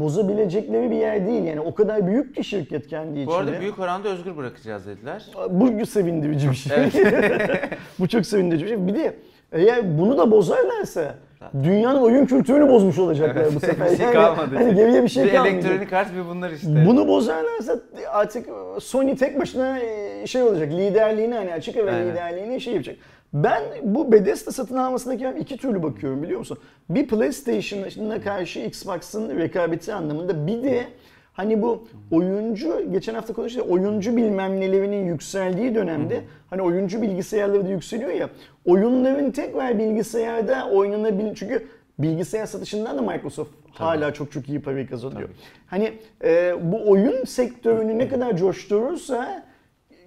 [0.00, 1.44] bozabilecekleri bir yer değil.
[1.44, 3.26] Yani o kadar büyük ki şirket kendi içinde.
[3.26, 5.26] Bu arada büyük oranda özgür bırakacağız dediler.
[5.50, 6.76] Bu sevindirici bir şey.
[7.98, 8.86] Bu çok sevindirici bir şey.
[8.86, 9.14] Bir de
[9.52, 11.14] eğer bunu da bozarlarsa
[11.62, 13.90] Dünyanın oyun kültürünü bozmuş olacaklar bu sefer.
[13.90, 14.54] bir şey Yani kalmadı.
[14.56, 15.64] Hani geriye bir şey bir kalmayacak.
[15.64, 16.86] elektronik art bir bunlar işte.
[16.86, 17.76] Bunu bozarlarsa
[18.10, 18.48] artık
[18.80, 19.78] Sony tek başına
[20.26, 20.72] şey olacak.
[20.72, 22.06] Liderliğini hani açık Aynen.
[22.10, 22.96] liderliğini şey yapacak.
[23.32, 26.58] Ben bu Bethesda satın almasındaki iki türlü bakıyorum biliyor musun?
[26.88, 30.86] Bir PlayStation'a karşı Xbox'ın rekabeti anlamında bir de
[31.32, 37.68] hani bu oyuncu geçen hafta konuştuk oyuncu bilmem nelerinin yükseldiği dönemde hani oyuncu bilgisayarları da
[37.68, 38.30] yükseliyor ya
[38.64, 41.66] oyunların tekrar bilgisayarda oynanabil çünkü
[41.98, 45.28] bilgisayar satışından da Microsoft hala çok çok iyi para kazanıyor.
[45.66, 45.92] Hani
[46.24, 49.49] e, bu oyun sektörünü ne kadar coşturursa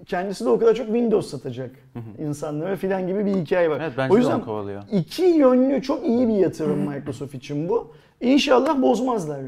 [0.05, 1.71] kendisi de o kadar çok Windows satacak
[2.19, 3.81] insanlara filan gibi bir hikaye var.
[3.81, 4.83] Evet, bence o de yüzden kovalıyor.
[4.91, 7.93] iki yönlü çok iyi bir yatırım Microsoft için bu.
[8.21, 9.39] İnşallah bozmazlar.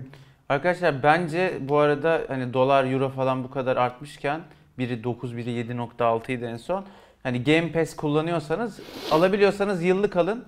[0.50, 4.42] Arkadaşlar bence bu arada hani dolar euro falan bu kadar artmışken
[4.78, 6.86] biri 9 biri 7.6 idi en son.
[7.24, 8.80] Hani Game Pass kullanıyorsanız
[9.12, 10.46] alabiliyorsanız yıllık alın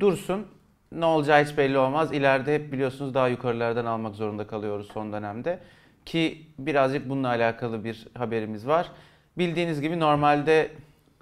[0.00, 0.46] dursun.
[0.92, 2.12] Ne olacağı hiç belli olmaz.
[2.12, 5.58] İleride hep biliyorsunuz daha yukarılardan almak zorunda kalıyoruz son dönemde.
[6.06, 8.88] Ki birazcık bununla alakalı bir haberimiz var.
[9.38, 10.70] Bildiğiniz gibi normalde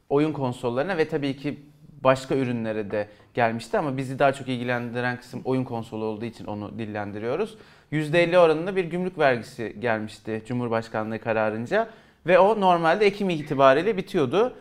[0.08, 1.58] oyun konsollarına ve tabii ki
[2.04, 6.78] başka ürünlere de gelmişti ama bizi daha çok ilgilendiren kısım oyun konsolu olduğu için onu
[6.78, 7.58] dillendiriyoruz.
[7.92, 11.88] %50 oranında bir gümrük vergisi gelmişti Cumhurbaşkanlığı kararınca
[12.26, 14.54] ve o normalde Ekim itibariyle bitiyordu.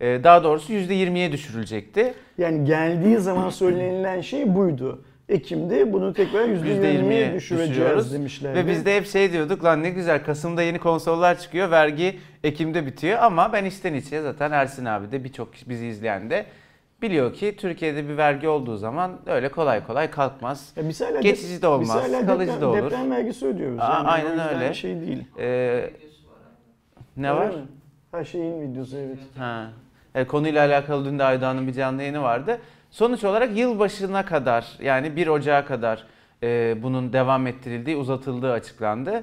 [0.00, 2.14] Ee, Daha doğrusu %20'ye düşürülecekti.
[2.38, 5.02] Yani geldiği zaman söylenilen şey buydu.
[5.30, 8.54] Ekim'de bunu tekrar %20'ye %20'ye düşüreceğiz demişler.
[8.54, 12.86] Ve biz de hep şey diyorduk lan ne güzel Kasım'da yeni konsollar çıkıyor vergi Ekim'de
[12.86, 16.46] bitiyor ama ben içten içe zaten Ersin abi de birçok bizi izleyen de
[17.02, 20.72] biliyor ki Türkiye'de bir vergi olduğu zaman öyle kolay kolay kalkmaz.
[20.76, 22.82] Ya biz hala Geçici de olmaz, biz hala kalıcı deprem, da olur.
[22.82, 23.78] Deprem vergisi ödüyoruz.
[23.80, 24.74] Aa, Yani aynen öyle.
[24.74, 25.24] Şey değil.
[25.38, 25.90] Ee,
[27.16, 27.52] ne var?
[28.12, 29.18] Her şeyin videosu evet.
[29.38, 29.70] Ha.
[30.14, 32.58] E, konuyla alakalı dün de Aydoğan'ın bir canlı yayını vardı.
[32.90, 36.06] Sonuç olarak yılbaşına kadar yani 1 Ocağı kadar
[36.42, 39.22] e, bunun devam ettirildiği, uzatıldığı açıklandı.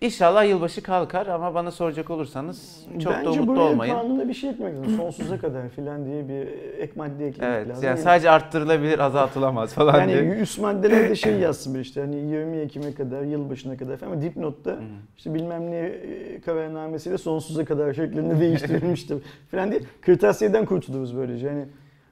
[0.00, 3.94] İnşallah yılbaşı kalkar ama bana soracak olursanız çok Bence da umutlu olmayın.
[3.94, 4.96] kanuna bir şey eklemek lazım.
[4.96, 6.46] Sonsuza kadar filan diye bir
[6.78, 7.84] ek madde eklemek Evet, lazım.
[7.84, 10.22] yani sadece arttırılabilir, azaltılamaz falan yani diye.
[10.22, 14.76] üst maddelerde şey yazsın bir işte hani 20 Ekim'e kadar, yılbaşına kadar falan ama dipnotta
[15.18, 19.18] işte bilmem ne e, kararnamesiyle sonsuza kadar şeklinde değiştirilmiştir
[19.50, 21.46] falan diye kırtasiyeden kurtuluruz böylece.
[21.46, 21.64] Yani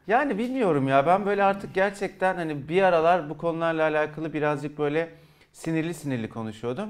[0.09, 5.09] Yani bilmiyorum ya ben böyle artık gerçekten hani bir aralar bu konularla alakalı birazcık böyle
[5.53, 6.88] sinirli sinirli konuşuyordum.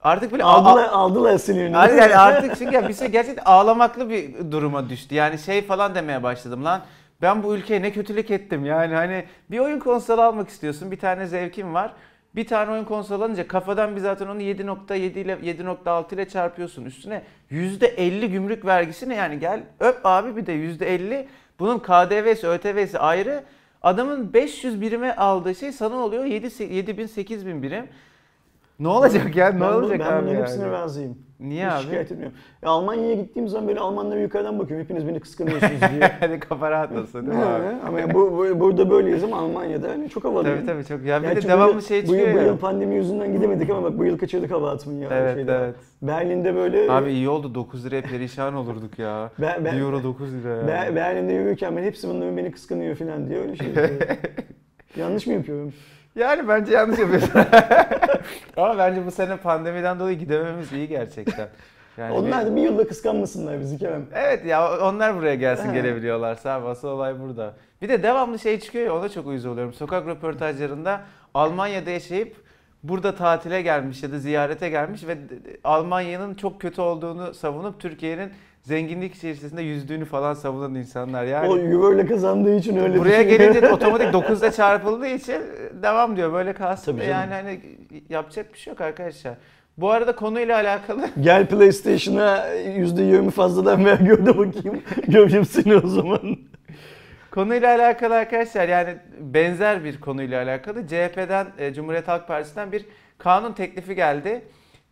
[0.00, 1.78] Artık böyle aldılar, aldılar sinirini.
[1.78, 5.14] Abi yani artık çünkü ya bir şey gerçekten ağlamaklı bir duruma düştü.
[5.14, 6.80] Yani şey falan demeye başladım lan.
[7.22, 11.26] Ben bu ülkeye ne kötülük ettim yani hani bir oyun konsolu almak istiyorsun bir tane
[11.26, 11.92] zevkin var.
[12.34, 16.84] Bir tane oyun konsolu alınca kafadan bir zaten onu 7.7 ile 7.6 ile çarpıyorsun.
[16.84, 21.26] Üstüne %50 gümrük vergisi ne yani gel öp abi bir de %50
[21.62, 23.44] bunun KDV'si ÖTV'si ayrı.
[23.82, 27.88] Adamın 500 birime aldığı şey sana oluyor 7 7000 8000 birim.
[28.80, 29.48] Ne olacak ya?
[29.48, 30.42] Ne ben, bu- olacak ben abi bunların yani?
[30.42, 31.18] hepsine razıyım.
[31.42, 31.82] Niye Hiç abi?
[31.82, 32.36] şikayet etmiyorum.
[32.62, 34.84] Ya Almanya'ya gittiğim zaman böyle Almanlara yukarıdan bakıyorum.
[34.84, 36.12] Hepiniz beni kıskanıyorsunuz diye.
[36.20, 37.64] Hadi kafa rahat olsun değil mi abi?
[37.88, 40.44] ama yani bu, bu- burada böyleyiz ama Almanya'da hani çok havalı.
[40.44, 41.04] Tabii tabii çok.
[41.04, 42.46] Ya bir Gerçi de devamlı yıl- şey bu, yıl, çıkıyor bu ya.
[42.46, 45.08] yıl pandemi yüzünden gidemedik ama bak bu yıl kaçırdık hava atmayı ya.
[45.12, 45.52] Evet şeyde.
[45.52, 45.74] evet.
[46.02, 49.30] Berlin'de böyle Abi iyi oldu 9 liraya perişan olurduk ya.
[49.40, 50.62] Ben- ben- 1 euro 9 lira ya.
[50.62, 53.66] Ber- Berlin'de yürürken ben hepsi bunların beni kıskanıyor falan diye öyle şey.
[54.96, 55.72] Yanlış mı yapıyorum?
[56.16, 57.30] Yani bence yanlış yapıyorsun.
[58.56, 61.48] Ama bence bu sene pandemiden dolayı gidememiz iyi gerçekten.
[61.98, 64.06] Yani Onlar bir- da bir yılda kıskanmasınlar bizi Kerem.
[64.14, 65.74] Evet ya onlar buraya gelsin Ha.
[65.74, 67.54] gelebiliyorlarsa abi asıl olay burada.
[67.82, 69.72] Bir de devamlı şey çıkıyor ya ona çok uyuz oluyorum.
[69.72, 71.00] Sokak röportajlarında
[71.34, 72.36] Almanya'da yaşayıp
[72.82, 75.16] burada tatile gelmiş ya da ziyarete gelmiş ve
[75.64, 78.30] Almanya'nın çok kötü olduğunu savunup Türkiye'nin
[78.62, 81.48] zenginlik içerisinde yüzdüğünü falan savunan insanlar yani.
[81.48, 83.38] O euro ile kazandığı için öyle Buraya düşünüyor.
[83.40, 85.42] gelince de otomatik 9'da çarpıldığı için
[85.82, 86.32] devam diyor.
[86.32, 86.96] Böyle kalsın.
[86.96, 87.04] Tabii.
[87.06, 87.60] Yani hani
[88.08, 89.34] yapacak bir şey yok arkadaşlar.
[89.78, 94.82] Bu arada konuyla alakalı Gel PlayStation'a %20 fazladan vergi öde bakayım.
[95.08, 96.20] Göreyim seni o zaman.
[97.30, 102.84] konuyla alakalı arkadaşlar yani benzer bir konuyla alakalı CHP'den e, Cumhuriyet Halk Partisi'nden bir
[103.18, 104.42] kanun teklifi geldi.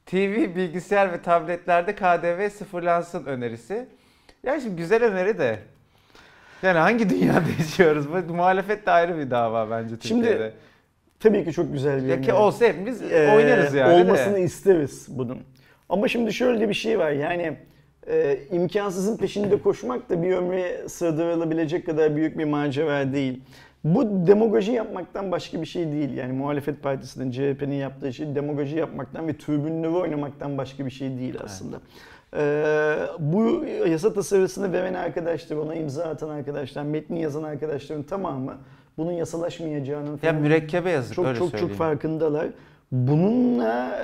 [0.06, 3.86] TV, bilgisayar ve tabletlerde KDV sıfırlansın önerisi.
[4.42, 5.58] Ya şimdi güzel öneri de.
[6.62, 8.06] Yani hangi dünyada yaşıyoruz?
[8.28, 10.52] Bu muhalefet de ayrı bir dava bence Şimdi Türkiye'de.
[11.20, 13.90] Tabii ki çok güzel bir ya ki olsa hepimiz Ee, oynarız yani.
[13.90, 14.02] de.
[14.02, 15.38] Olmasını isteriz bunun.
[15.88, 17.56] Ama şimdi şöyle de bir şey var yani
[18.08, 23.40] e, imkansızın peşinde koşmak da bir ömre sığdırılabilecek kadar büyük bir macera değil.
[23.84, 26.16] Bu demagoji yapmaktan başka bir şey değil.
[26.16, 31.34] Yani muhalefet partisinin, CHP'nin yaptığı şey demagoji yapmaktan ve tribünleri oynamaktan başka bir şey değil
[31.44, 31.76] aslında.
[32.36, 38.54] Ee, bu yasa tasarısını veren arkadaşlar, ona imza atan arkadaşlar, metni yazan arkadaşların tamamı
[38.98, 41.68] bunun yasalaşmayacağının Ya mürekkebe yazık çok öyle çok söyleyeyim.
[41.68, 42.46] çok farkındalar.
[42.92, 44.02] Bununla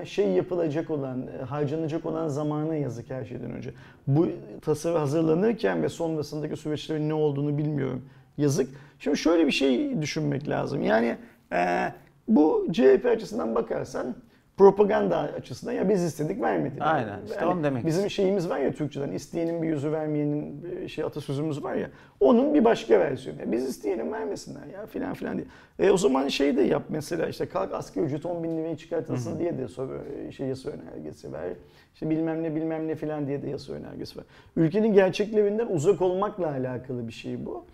[0.00, 3.70] e, şey yapılacak olan, e, harcanacak olan zamana yazık her şeyden önce.
[4.06, 4.28] Bu
[4.62, 8.04] tasarı hazırlanırken ve sonrasındaki süreçlerin ne olduğunu bilmiyorum.
[8.38, 8.70] Yazık.
[8.98, 10.82] Şimdi şöyle bir şey düşünmek lazım.
[10.82, 11.16] Yani
[11.52, 11.92] e,
[12.28, 14.14] bu CHP açısından bakarsan
[14.56, 16.74] propaganda açısından ya biz istedik vermedi.
[16.80, 21.64] Aynen, işte onu demek Bizim şeyimiz var ya Türkçeden isteyenin bir yüzü vermeyenin şey atasözümüz
[21.64, 23.40] var ya onun bir başka versiyonu.
[23.40, 25.46] Ya biz isteyenin vermesinler ya filan filan diye.
[25.78, 29.38] E, o zaman şey de yap mesela işte kalk asgari ücret 10 bin liraya çıkartılsın
[29.38, 30.04] diye de soru,
[30.36, 31.52] şey yasa önergesi ver.
[31.94, 34.24] İşte bilmem ne bilmem ne filan diye de yasa önergesi var.
[34.56, 37.66] Ülkenin gerçeklerinden uzak olmakla alakalı bir şey bu.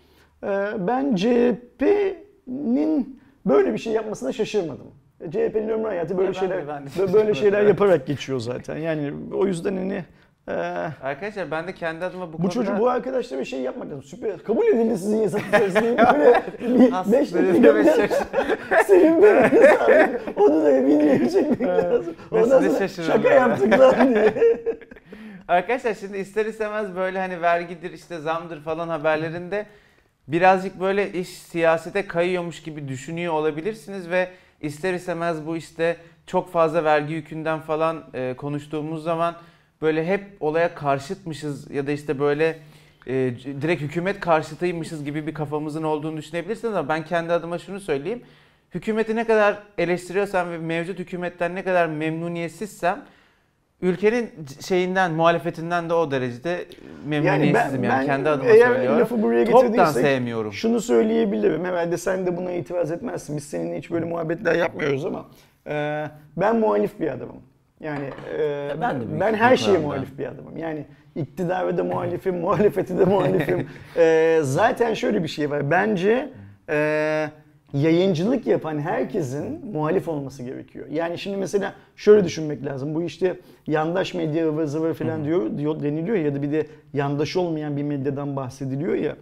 [0.45, 4.87] E, ben CHP'nin böyle bir şey yapmasına şaşırmadım.
[5.31, 8.77] CHP'nin ömrü hayatı böyle Ya de- şeyler de böyle şeyler yaparak geçiyor zaten.
[8.77, 10.03] Yani o yüzden hani
[10.47, 10.51] e,
[11.03, 12.51] Arkadaşlar ben de kendi adıma bu, bu konuda...
[12.53, 14.03] çocuk bu arkadaşlar bir şey yapmak lazım.
[14.03, 14.43] Süper.
[14.43, 15.97] Kabul edildi sizin yasa içerisinde.
[16.13, 16.43] Böyle
[16.79, 19.51] bir Aslında beş böyle dakika bir biraz şaş- senin böyle.
[20.37, 22.15] Onu da bilmeye çekmek lazım.
[22.31, 24.33] Ondan sonra şaka yaptık lan diye.
[25.47, 29.65] Arkadaşlar şimdi ister istemez böyle hani vergidir işte zamdır falan haberlerinde
[30.27, 34.29] birazcık böyle iş siyasete kayıyormuş gibi düşünüyor olabilirsiniz ve
[34.61, 39.35] ister istemez bu işte çok fazla vergi yükünden falan e, konuştuğumuz zaman
[39.81, 42.59] böyle hep olaya karşıtmışız ya da işte böyle
[43.07, 43.13] e,
[43.61, 48.21] direkt hükümet karşıtıymışız gibi bir kafamızın olduğunu düşünebilirsiniz ama ben kendi adıma şunu söyleyeyim.
[48.73, 53.05] Hükümeti ne kadar eleştiriyorsam ve mevcut hükümetten ne kadar memnuniyetsizsem
[53.81, 54.29] ülkenin
[54.67, 56.65] şeyinden muhalefetinden de o derecede
[57.05, 58.99] memnuniyetsizim yani, kendi adıma eğer söylüyorum.
[58.99, 60.53] lafı buraya Toptan sevmiyorum.
[60.53, 61.65] şunu söyleyebilirim.
[61.65, 63.37] Herhalde sen de buna itiraz etmezsin.
[63.37, 65.25] Biz seninle hiç böyle muhabbetler yapmıyoruz ama
[65.67, 66.05] e,
[66.37, 67.41] ben muhalif bir adamım.
[67.79, 68.09] Yani
[68.39, 70.57] e, ben de ben her şeye muhalif bir adamım.
[70.57, 70.85] Yani
[71.15, 73.69] iktidarı da muhalifim, muhalefeti de muhalifim.
[73.97, 75.71] E, zaten şöyle bir şey var.
[75.71, 76.29] Bence
[76.69, 77.29] e,
[77.73, 80.85] yayıncılık yapan herkesin muhalif olması gerekiyor.
[80.91, 82.95] Yani şimdi mesela şöyle düşünmek lazım.
[82.95, 87.35] Bu işte yandaş medya ıvır zıvır falan diyor, diyor deniliyor ya da bir de yandaş
[87.35, 89.15] olmayan bir medyadan bahsediliyor ya.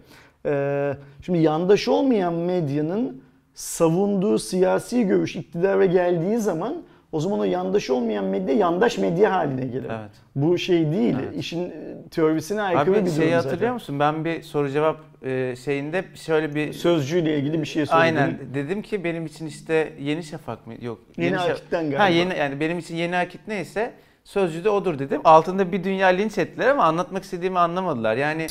[0.46, 3.22] Ee, şimdi yandaş olmayan medyanın
[3.54, 6.82] savunduğu siyasi görüş iktidara geldiği zaman
[7.14, 9.90] o zaman o yandaş olmayan medya yandaş medya haline gelir.
[9.90, 10.10] Evet.
[10.34, 11.16] Bu şey değil.
[11.24, 11.36] Evet.
[11.36, 11.72] İşin e,
[12.10, 13.42] teorisine aykırı bir Abi durum şeyi zaten.
[13.48, 14.00] hatırlıyor musun?
[14.00, 18.16] Ben bir soru cevap e, şeyinde şöyle bir Sözcüyle ilgili bir şey söyledim.
[18.18, 20.74] Aynen dedim ki benim için işte Yeni Şafak mı?
[20.80, 20.98] Yok.
[21.16, 22.02] Yeni Şa- Akit'ten galiba.
[22.02, 23.92] Ha yeni yani benim için Yeni Akit neyse
[24.24, 25.20] Sözcü de odur dedim.
[25.24, 28.16] Altında bir dünya linç ettiler ama anlatmak istediğimi anlamadılar.
[28.16, 28.46] Yani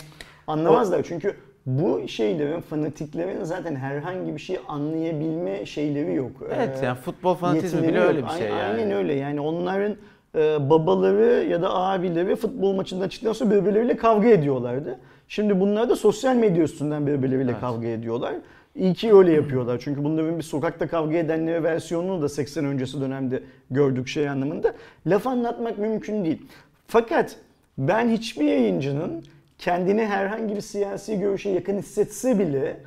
[0.47, 6.31] Anlamazlar çünkü bu şeylerin, fanatiklerin zaten herhangi bir şey anlayabilme şeyleri yok.
[6.55, 8.07] evet Ee, yani futbol fanatizmi bile yok.
[8.07, 8.61] öyle bir şey yani.
[8.61, 9.95] Aynen öyle yani onların
[10.35, 14.99] e, babaları ya da abileri futbol maçından çıktıktan sonra birbirleriyle kavga ediyorlardı.
[15.27, 17.61] Şimdi bunlar da sosyal medya üstünden birbirleriyle Evet.
[17.61, 18.33] kavga ediyorlar.
[18.75, 19.79] İyi ki öyle yapıyorlar.
[19.83, 24.73] Çünkü bunların bir sokakta kavga edenlere versiyonunu da 80 öncesi dönemde gördük şey anlamında.
[25.07, 26.41] Laf anlatmak mümkün değil.
[26.87, 27.35] Fakat
[27.77, 29.23] ben hiçbir yayıncının
[29.63, 32.77] kendini herhangi bir siyasi görüşe yakın hissetse bile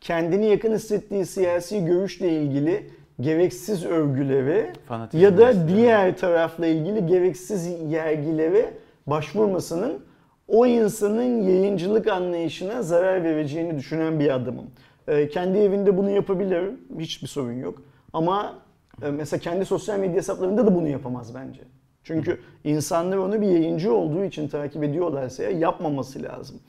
[0.00, 2.90] kendini yakın hissettiği siyasi görüşle ilgili
[3.20, 8.74] gereksiz övgüleri Fanatizm ya da diğer tarafla ilgili gereksiz yergilere
[9.06, 10.04] başvurmasının
[10.48, 14.70] o insanın yayıncılık anlayışına zarar vereceğini düşünen bir adamım.
[15.08, 16.80] Ee, kendi evinde bunu yapabilirim.
[16.98, 17.82] Hiçbir sorun yok.
[18.12, 18.58] Ama
[19.02, 21.60] e, mesela kendi sosyal medya hesaplarında da bunu yapamaz bence.
[22.04, 26.60] Çünkü insanlar onu bir yayıncı olduğu için takip ediyorlarsa ya yapmaması lazım.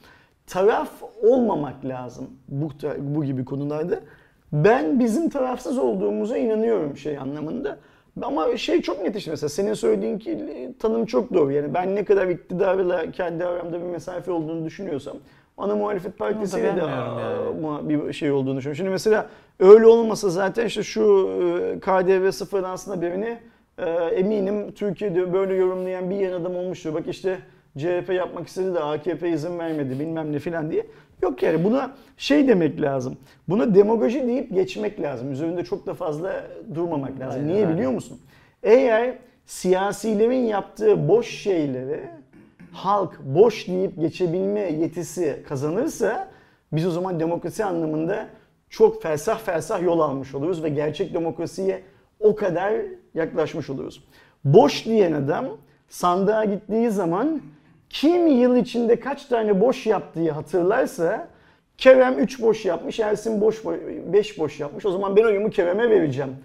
[0.47, 0.89] Taraf
[1.23, 3.99] olmamak lazım bu, bu gibi konularda.
[4.53, 7.77] Ben bizim tarafsız olduğumuza inanıyorum şey anlamında.
[8.21, 10.39] Ama şey çok net işte mesela senin söylediğin ki
[10.79, 11.51] tanım çok doğru.
[11.51, 15.17] Yani ben ne kadar iktidarla kendi aramda bir mesafe olduğunu düşünüyorsam
[15.57, 17.89] ana muhalefet partisiyle de beğenmiyorum yani.
[17.89, 18.77] bir şey olduğunu düşünüyorum.
[18.77, 23.37] Şimdi mesela öyle olmasa zaten işte şu e, KDV sıfırlansın birini
[23.77, 26.93] e, eminim Türkiye'de böyle yorumlayan bir yan adam olmuştur.
[26.93, 27.38] Bak işte
[27.77, 30.86] CHP yapmak istedi de AKP izin vermedi bilmem ne filan diye.
[31.21, 33.17] Yok yani buna şey demek lazım.
[33.49, 35.31] Buna demagoji deyip geçmek lazım.
[35.31, 36.43] Üzerinde çok da fazla
[36.75, 37.41] durmamak lazım.
[37.41, 37.75] Aynen, Niye aynen.
[37.77, 38.19] biliyor musun?
[38.63, 41.99] Eğer siyasilerin yaptığı boş şeyleri
[42.71, 46.27] halk boş deyip geçebilme yetisi kazanırsa
[46.71, 48.27] biz o zaman demokrasi anlamında
[48.69, 51.81] çok felsah felsah yol almış oluruz ve gerçek demokrasiye
[52.19, 52.73] o kadar
[53.13, 54.04] yaklaşmış oluruz.
[54.45, 55.45] Boş diyen adam
[55.89, 57.41] sandığa gittiği zaman
[57.89, 61.28] kim yıl içinde kaç tane boş yaptığı hatırlarsa
[61.78, 63.63] Kerem 3 boş yapmış, Ersin boş
[64.13, 64.86] 5 boş yapmış.
[64.86, 66.36] O zaman ben oyumu Kerem'e vereceğim.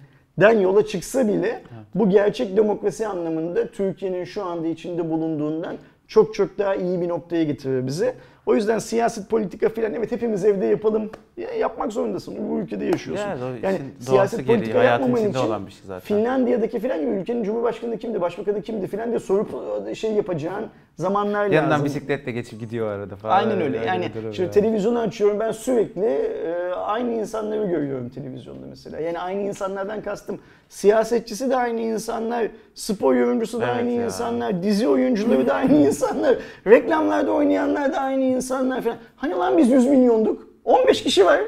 [0.40, 1.62] Den yola çıksa bile
[1.94, 5.76] bu gerçek demokrasi anlamında Türkiye'nin şu anda içinde bulunduğundan
[6.08, 8.14] çok çok daha iyi bir noktaya getirir bizi.
[8.46, 11.10] O yüzden siyaset, politika filan evet hepimiz evde yapalım.
[11.36, 12.50] Ya, yapmak zorundasın.
[12.50, 13.24] Bu ülkede yaşıyorsun.
[13.28, 16.00] Yani, o Yani siyaset, gereği politika yapmaman içinde için olan bir şey zaten.
[16.00, 19.48] Finlandiya'daki filan gibi ülkenin cumhurbaşkanı kimdi, başbakanı kimdi filan diye sorup
[19.96, 21.84] şey yapacağın zamanlar Yanından lazım.
[21.84, 23.36] bisikletle geçip gidiyor arada falan.
[23.36, 23.78] Aynen öyle.
[23.86, 29.00] Yani bir durum şimdi televizyonu açıyorum ben sürekli e, aynı insanları görüyorum televizyonda mesela.
[29.00, 34.04] Yani aynı insanlardan kastım siyasetçisi de aynı insanlar, spor yorumcusu da Evet aynı ya.
[34.04, 38.96] insanlar, dizi oyuncuları da aynı insanlar, reklamlarda oynayanlar da aynı insanlar falan.
[39.16, 40.45] Hani lan biz 100 milyonduk.
[40.66, 41.40] 15 kişi var.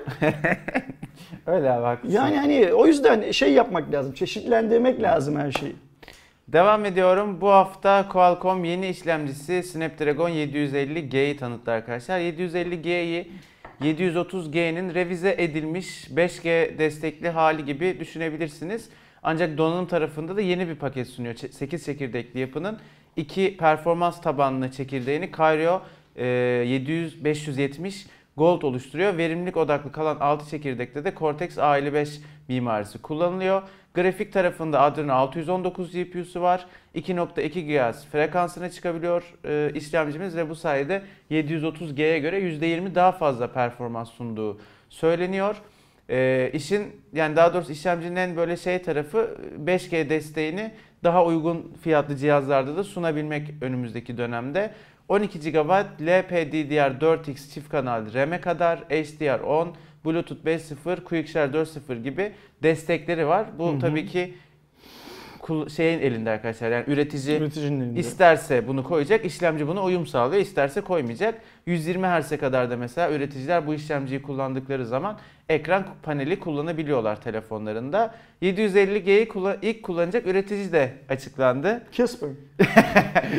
[1.47, 2.17] Öyle abi haklısın.
[2.17, 4.13] Yani hani o yüzden şey yapmak lazım.
[4.13, 5.77] Çeşitlendirmek lazım her şeyi.
[6.49, 7.41] Devam ediyorum.
[7.41, 12.19] Bu hafta Qualcomm yeni işlemcisi Snapdragon 750G'yi tanıttı arkadaşlar.
[12.19, 13.33] 750G'yi
[13.81, 18.89] 730G'nin revize edilmiş 5G destekli hali gibi düşünebilirsiniz.
[19.23, 21.35] Ancak donanım tarafında da yeni bir paket sunuyor.
[21.35, 22.79] 8 çekirdekli yapının
[23.17, 25.31] iki performans tabanlı çekirdeğini
[26.17, 28.07] e, 700 570
[28.38, 29.16] Gold oluşturuyor.
[29.16, 33.62] Verimlilik odaklı kalan 6 çekirdekte de Cortex A55 mimarisi kullanılıyor.
[33.94, 36.66] Grafik tarafında Adreno 619 GPU'su var.
[36.94, 44.11] 2.2 GHz frekansına çıkabiliyor e, işlemcimiz ve bu sayede 730G'ye göre %20 daha fazla performans
[44.11, 45.57] sunduğu söyleniyor.
[46.11, 50.72] E, işin yani daha doğrusu işlemcinin en böyle şey tarafı 5G desteğini
[51.05, 54.70] daha uygun fiyatlı cihazlarda da sunabilmek önümüzdeki dönemde.
[55.09, 59.68] 12 GB LPDDR4X çift kanal RAM'e kadar HDR10,
[60.05, 63.47] Bluetooth 5.0, QuickShare 4.0 gibi destekleri var.
[63.59, 63.79] Bu Hı hı.
[63.79, 64.35] tabii ki
[65.77, 66.71] şeyin elinde arkadaşlar.
[66.71, 68.01] Yani üretici Üreticinin elinde.
[68.01, 71.40] isterse bunu koyacak, işlemci buna uyum sağlıyor, isterse koymayacak.
[71.66, 75.18] 120 Hz'e kadar da mesela üreticiler bu işlemciyi kullandıkları zaman
[75.49, 78.15] ekran paneli kullanabiliyorlar telefonlarında.
[78.43, 81.83] 750G'yi kullan- ilk kullanacak üretici de açıklandı.
[81.93, 82.31] Casper.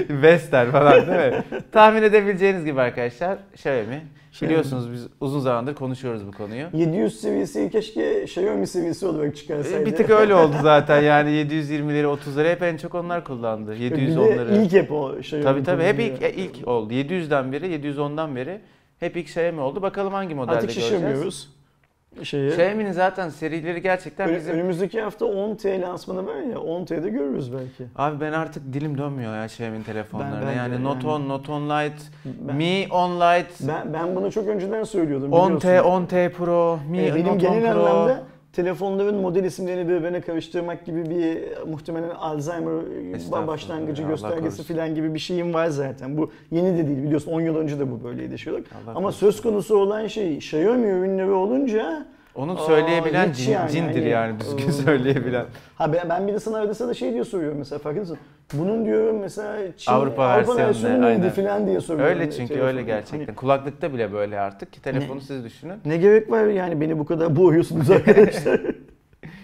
[0.10, 1.44] Vestel falan değil mi?
[1.72, 4.02] Tahmin edebileceğiniz gibi arkadaşlar Xiaomi.
[4.42, 6.66] Biliyorsunuz biz uzun zamandır konuşuyoruz bu konuyu.
[6.74, 9.86] 700 seviyesi keşke Xiaomi seviyesi olarak çıkarsaydı.
[9.86, 13.76] Bir tık öyle oldu zaten yani 720'leri 30'ları hep en çok onlar kullandı.
[13.80, 14.64] Bir de 710'ları.
[14.66, 15.44] ilk hep o Xiaomi.
[15.44, 16.94] Tabii tabii hep ilk, ilk oldu.
[16.94, 18.62] 700'den beri 710'dan beri
[19.00, 19.82] hep ilk Xiaomi oldu.
[19.82, 20.90] Bakalım hangi modelde Artık göreceğiz.
[20.92, 21.59] şaşırmıyoruz.
[22.24, 22.50] Şeyi.
[22.50, 24.54] Xiaomi'nin zaten serileri gerçekten bizim...
[24.56, 27.84] Önümüzdeki hafta 10T lansmanı var ya 10T'de görürüz belki.
[27.96, 30.36] Abi ben artık dilim dönmüyor ya Xiaomi'nin telefonlarına.
[30.42, 30.84] Ben- ben yani yani.
[30.84, 31.96] Note 10, Note 10 Lite,
[32.26, 35.90] Ben, Mi 10 Lite, ben, ben bunu çok önceden söylüyordum 10T, biliyorsun.
[36.08, 37.80] 10T Pro, Mi Ee, benim Note 10 genel Pro.
[37.86, 45.14] anlamda telefonların model isimlerini birbirine karıştırmak gibi bir muhtemelen Alzheimer başlangıcı ya, göstergesi falan gibi
[45.14, 46.18] bir şeyim var zaten.
[46.18, 48.54] Bu yeni de değil biliyorsun 10 yıl önce de bu böyleydi şey
[48.96, 52.06] Ama söz konusu olan şey Xiaomi ürünleri olunca
[52.40, 55.46] Onu Aa, söyleyebilen hiç cin- yani, cindir hani, yani düzgün ıı, söyleyebilen.
[55.76, 58.18] Ha ben, ben bir de sana arada da şey diye soruyorum mesela farkında mısın?
[58.54, 61.22] Bunun diyorum mesela Çin, Avrupa versiyonu versiyonu ne?
[61.22, 62.20] neydi diye soruyorum.
[62.20, 62.68] Öyle çünkü telefonu.
[62.68, 63.26] öyle gerçekten.
[63.26, 65.22] Hani Kulaklıkta bile böyle artık ki telefonu Ne?
[65.22, 65.76] siz düşünün.
[65.86, 68.62] ne gerek var yani beni bu kadar boğuyorsunuz arkadaşlar.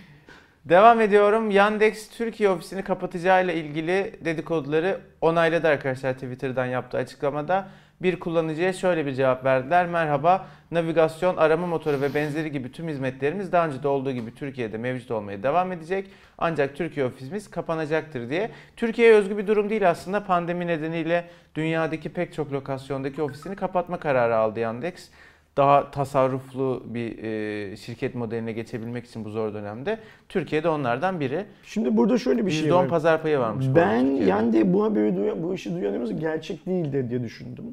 [0.65, 1.51] Devam ediyorum.
[1.51, 7.67] Yandex Türkiye ofisini kapatacağıyla ilgili dedikoduları onayladı arkadaşlar Twitter'dan yaptığı açıklamada.
[8.01, 9.87] Bir kullanıcıya şöyle bir cevap verdiler.
[9.87, 14.77] Merhaba, navigasyon, arama motoru ve benzeri gibi tüm hizmetlerimiz daha önce de olduğu gibi Türkiye'de
[14.77, 16.07] mevcut olmaya devam edecek.
[16.37, 18.51] Ancak Türkiye ofisimiz kapanacaktır diye.
[18.75, 20.23] Türkiye'ye özgü bir durum değil aslında.
[20.25, 25.09] Pandemi nedeniyle dünyadaki pek çok lokasyondaki ofisini kapatma kararı aldı Yandex.
[25.57, 29.99] Daha tasarruflu bir e, şirket modeline geçebilmek için bu zor dönemde.
[30.29, 31.45] Türkiye'de onlardan biri.
[31.63, 32.87] Şimdi burada şöyle bir şey %10 var.
[32.87, 33.65] pazar payı varmış.
[33.75, 37.65] Ben yani bu haberi duyan, bu işi duyanımız gerçek değildir diye düşündüm.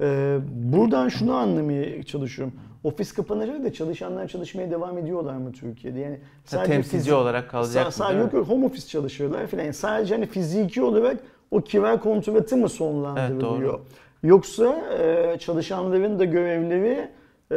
[0.00, 2.54] Ee, buradan şunu anlamaya çalışıyorum.
[2.84, 5.98] Ofis kapanacak da çalışanlar çalışmaya devam ediyorlar mı Türkiye'de?
[6.00, 6.18] Yani
[6.50, 8.20] Ha, temsilci fizik- olarak kalacak Sa- mı?
[8.20, 9.62] yok yok home office çalışıyorlar falan.
[9.62, 11.16] Yani sadece hani fiziki olarak
[11.50, 13.32] o kira kontratı mı sonlandırılıyor?
[13.32, 13.84] Evet, doğru.
[14.26, 17.08] Yoksa e, çalışanların da görevleri
[17.50, 17.56] e,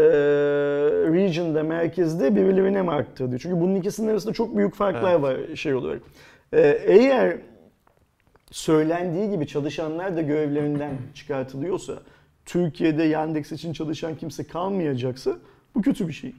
[1.13, 3.39] region'da, merkezde birilerine mi aktarılıyor?
[3.39, 5.21] Çünkü bunun ikisinin arasında çok büyük farklar Evet.
[5.21, 6.01] var şey olarak.
[6.53, 7.38] E, eğer
[8.51, 11.93] söylendiği gibi çalışanlar da görevlerinden çıkartılıyorsa,
[12.45, 15.38] Türkiye'de Yandex için çalışan kimse kalmayacaksa
[15.75, 16.36] bu kötü bir şey.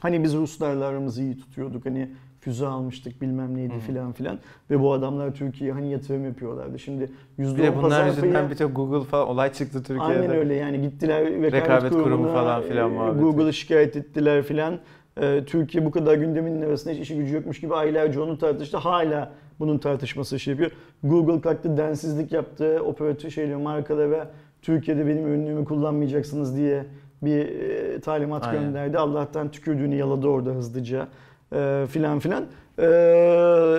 [0.00, 1.86] Hani biz Ruslarla aramızı iyi tutuyorduk.
[1.86, 2.08] Hani
[2.44, 4.38] füze almıştık bilmem neydi filan filan.
[4.70, 6.78] Ve bu adamlar Türkiye'ye hani yatırım yapıyorlardı.
[6.78, 10.02] Şimdi %10 Bir de bunlar pazar yüzünden payı- birçok Google falan olay çıktı Türkiye'de.
[10.20, 13.24] Aynen öyle yani gittiler rekabet, Rekabet kurumu kurumuna, falan filan e, muhabbeti.
[13.24, 14.78] Google'ı şikayet ettiler filan.
[15.20, 18.76] E, Türkiye bu kadar gündeminin arasında hiç işi gücü yokmuş gibi aylarca onu tartıştı.
[18.76, 20.70] Hala bunun tartışması şey yapıyor.
[21.04, 22.80] Google kalktı densizlik yaptı.
[22.86, 24.30] Operatör şeyle markalara
[24.62, 26.84] Türkiye'de benim ürünümü kullanmayacaksınız diye
[27.22, 28.62] bir e, talimat Aynen.
[28.62, 28.98] gönderdi.
[28.98, 31.08] Allah'tan tükürdüğünü yaladı orada hızlıca
[31.52, 32.46] e, filan filan.
[32.78, 33.78] Ee,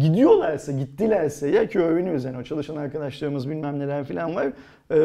[0.00, 4.52] gidiyorlarsa, gittilerse ya ki öğreniyoruz yani o çalışan arkadaşlarımız bilmem neler falan var.
[4.90, 4.96] Ee,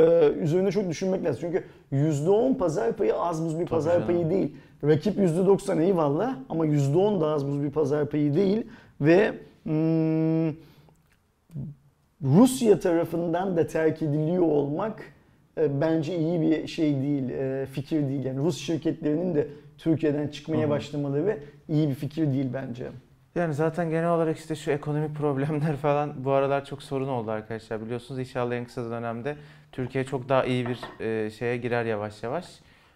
[0.42, 1.42] üzerine çok düşünmek lazım.
[1.42, 4.08] Çünkü %10 pazar payı az buz bir pazar canım.
[4.08, 4.56] payı değil.
[4.84, 8.68] Rakip %90 eyvallah ama %10 da az buz bir pazar payı değil.
[9.02, 10.50] Ve hmm,
[12.24, 15.04] Rusya tarafından da terk ediliyor olmak
[15.58, 18.26] e, bence iyi bir şey değil, e, fikir değil.
[18.26, 19.48] Yani Rus şirketlerinin de
[19.78, 21.38] Türkiye'den çıkmaya başlamaları
[21.70, 22.86] iyi bir fikir değil bence.
[23.36, 27.82] Yani zaten genel olarak işte şu ekonomik problemler falan bu aralar çok sorun oldu arkadaşlar.
[27.86, 29.36] Biliyorsunuz inşallah en kısa dönemde
[29.72, 32.46] Türkiye çok daha iyi bir e, şeye girer yavaş yavaş.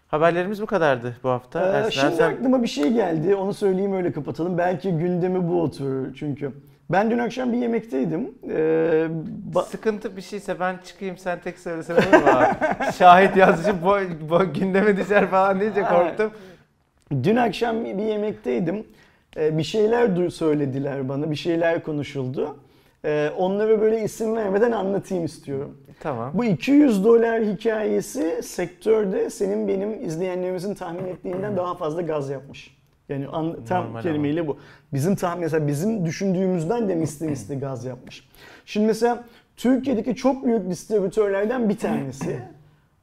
[0.08, 1.66] Haberlerimiz bu kadardı bu hafta.
[1.66, 3.34] Ee, Ersin, şimdi sen- aklıma bir şey geldi.
[3.34, 4.58] Onu söyleyeyim öyle kapatalım.
[4.58, 6.52] Belki gündemi bu oturur çünkü.
[6.90, 8.34] Ben dün akşam bir yemekteydim.
[8.50, 9.08] Ee,
[9.66, 12.92] Sıkıntı bir şeyse ben çıkayım sen tek söylesen olur mu abi?
[12.98, 13.96] Şahit yazıcı bu,
[14.30, 16.30] bu gündeme düşer falan deyince korktum.
[17.10, 18.86] Dün akşam bir yemekteydim.
[19.36, 21.30] Ee, bir şeyler söylediler bana.
[21.30, 22.56] Bir şeyler konuşuldu.
[23.04, 25.76] Ee, onları böyle isim vermeden anlatayım istiyorum.
[26.00, 26.30] Tamam.
[26.34, 32.76] Bu 200 dolar hikayesi sektörde senin benim izleyenlerimizin tahmin ettiğinden daha fazla gaz yapmış.
[33.08, 34.58] Yani an- tam Normal kelimeyle bu.
[34.92, 38.28] Bizim tahmin mesela bizim düşündüğümüzden de misli misli gaz yapmış.
[38.64, 39.24] Şimdi mesela
[39.56, 42.38] Türkiye'deki çok büyük distribütörlerden bir tanesi.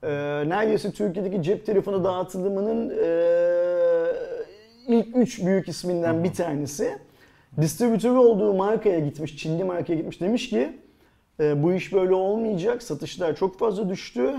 [0.04, 0.08] Ee,
[0.48, 3.67] neredeyse Türkiye'deki cep telefonu dağıtılımının ee,
[4.88, 6.98] ilk üç büyük isminden bir tanesi.
[7.62, 10.78] Distribütörü olduğu markaya gitmiş, Çinli markaya gitmiş demiş ki
[11.40, 14.36] e, bu iş böyle olmayacak, satışlar çok fazla düştü.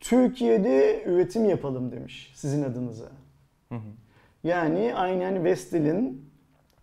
[0.00, 3.04] Türkiye'de üretim yapalım demiş sizin adınıza.
[3.68, 3.88] Hı hı.
[4.44, 6.30] Yani aynen Vestel'in,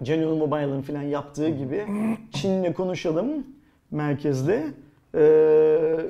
[0.03, 1.86] General Mobile'ın falan yaptığı gibi
[2.34, 3.47] Çin'le konuşalım
[3.91, 4.64] merkezle.
[5.16, 5.20] Ee,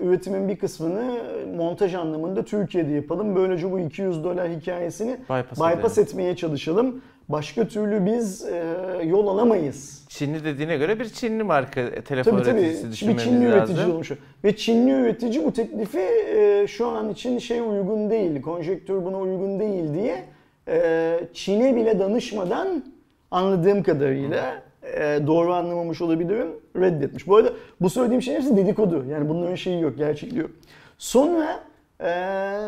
[0.04, 1.12] üretimin bir kısmını
[1.56, 3.36] montaj anlamında Türkiye'de yapalım.
[3.36, 6.08] Böylece bu 200 dolar hikayesini Bypass, bypass edelim.
[6.10, 7.02] etmeye çalışalım.
[7.30, 8.64] Başka türlü biz e,
[9.04, 10.06] yol alamayız.
[10.10, 13.92] Çinli dediğine göre bir Çinli marka telefon Tabii tabii üreticisi bir düşünmemiz Çinli üretici lazım.
[13.94, 14.12] olmuş.
[14.44, 19.60] Ve Çinli üretici bu teklifi e, şu an için şey uygun değil, konjektür buna uygun
[19.60, 20.24] değil diye
[20.68, 22.84] e, Çin'e bile danışmadan
[23.32, 27.28] anladığım kadarıyla e, doğru anlamamış olabilirim reddetmiş.
[27.28, 27.50] Bu arada
[27.82, 29.06] bu söylediğim şeyin hepsi dedikodu.
[29.10, 30.52] Yani bunların şeyi yok, gerçekliği yok.
[30.98, 31.60] Sonra
[32.02, 32.12] e,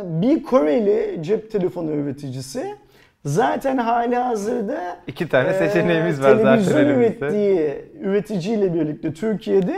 [0.04, 2.76] bir Koreli cep telefonu üreticisi
[3.26, 7.26] zaten hali hazırda İki tane ee, seçeneğimiz var zaten televizyon elimizde.
[7.26, 9.76] ürettiği üreticiyle birlikte Türkiye'de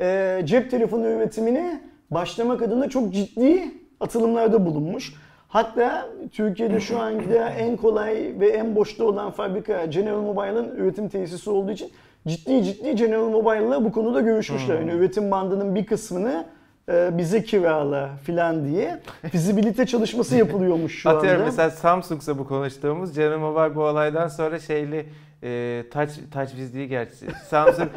[0.00, 3.70] e, cep telefonu üretimine başlamak adına çok ciddi
[4.00, 5.14] atılımlarda bulunmuş.
[5.54, 11.50] Hatta Türkiye'de şu anda en kolay ve en boşta olan fabrika General Mobile'ın üretim tesisi
[11.50, 11.90] olduğu için
[12.26, 14.78] ciddi ciddi General Mobile'la bu konuda görüşmüşler.
[14.80, 16.44] Yani üretim bandının bir kısmını
[16.88, 19.00] e, bize kirala filan diye
[19.32, 21.50] fizibilite çalışması yapılıyormuş şu Atıyorum anda.
[21.50, 25.06] mesela Samsung'sa bu konuştuğumuz General Mobile bu olaydan sonra şeyli
[25.44, 27.26] e, touch, touch biz değil gerçi.
[27.48, 27.88] Samsung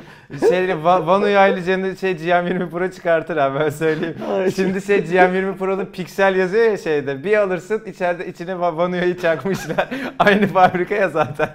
[0.50, 4.16] şeyli Va- One UI'li Gen- şey GM20 Pro çıkartır abi ben söyleyeyim.
[4.32, 4.52] Ay.
[4.52, 7.24] Şimdi şey GM20 Pro'nun piksel yazıyor ya şeyde.
[7.24, 9.90] Bir alırsın içeride içine Va- One UI'yi çakmışlar.
[10.20, 11.50] Aynı fabrikaya zaten.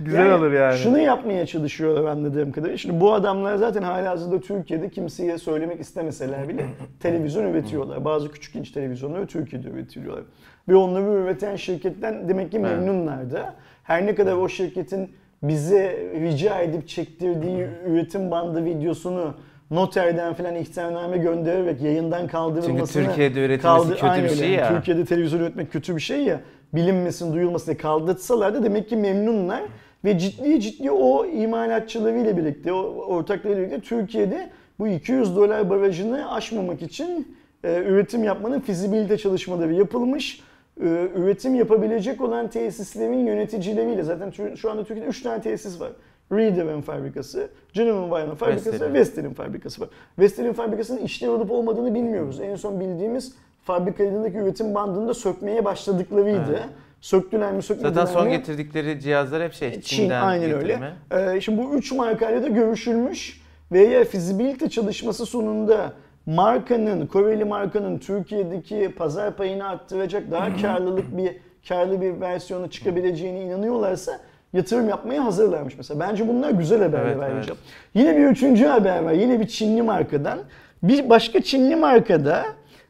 [0.00, 0.78] Güzel olur yani.
[0.78, 2.78] Şunu yapmaya çalışıyorlar anladığım kadarıyla.
[2.78, 6.64] Şimdi bu adamlar zaten halihazırda Türkiye'de kimseye söylemek istemeseler bile
[7.00, 8.04] televizyon üretiyorlar.
[8.04, 10.24] Bazı küçük inç televizyonları Türkiye'de üretiliyorlar.
[10.68, 12.70] Ve onları üreten şirketten demek ki Evet.
[12.70, 13.54] memnunlar da.
[13.90, 15.10] Her ne kadar o şirketin
[15.42, 19.34] bize rica edip çektirdiği üretim bandı videosunu
[19.70, 24.68] noterden falan ihtarname göndererek yayından kaldırılmasını Çünkü Türkiye'de üretilmesi kaldı- kötü Aynen bir şey ya.
[24.68, 26.40] Türkiye'de televizyon üretmek kötü bir şey ya.
[26.74, 29.62] Bilinmesin, duyulmasın diye kaldırtsalar da demek ki memnunlar.
[30.04, 36.82] Ve ciddi ciddi o imalatçılarıyla birlikte, o ortaklarıyla birlikte Türkiye'de bu 200 dolar barajını aşmamak
[36.82, 40.40] için e, üretim yapmanın fizibilite çalışmaları yapılmış.
[40.82, 45.92] E, üretim yapabilecek olan tesislerin yöneticileriyle zaten şu anda Türkiye'de 3 tane tesis var.
[46.32, 48.94] Reader'ın fabrikası, General Mobile'ın fabrikası Vestel'in.
[48.94, 49.88] ve Vestel'in fabrikası var.
[50.18, 52.40] Vestel'in fabrikasının işlev olup olmadığını bilmiyoruz.
[52.40, 56.50] En son bildiğimiz fabrikalarındaki üretim bandını da sökmeye başladıklarıydı.
[56.50, 56.64] Evet.
[57.00, 58.30] Söktüler mi sökmediler Zaten son mi?
[58.30, 60.92] getirdikleri cihazlar hep şey Çin Çin'den aynen getirme.
[61.10, 61.34] öyle.
[61.36, 63.40] Ee, şimdi bu üç markayla da görüşülmüş
[63.72, 65.92] ve eğer fizibilite çalışması sonunda
[66.34, 71.36] markanın, Koreli markanın Türkiye'deki pazar payını arttıracak daha karlılık bir
[71.68, 74.20] karlı bir versiyonu çıkabileceğine inanıyorlarsa
[74.52, 76.00] yatırım yapmaya hazırlarmış mesela.
[76.00, 77.54] Bence bunlar güzel haberler Evet, ayrıca.
[77.54, 77.62] evet.
[77.94, 79.12] Yine bir üçüncü haber var.
[79.12, 80.38] Yine bir Çinli markadan.
[80.82, 82.44] Bir başka Çinli markada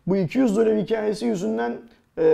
[0.07, 1.73] bu 200 dolar hikayesi yüzünden
[2.19, 2.25] eee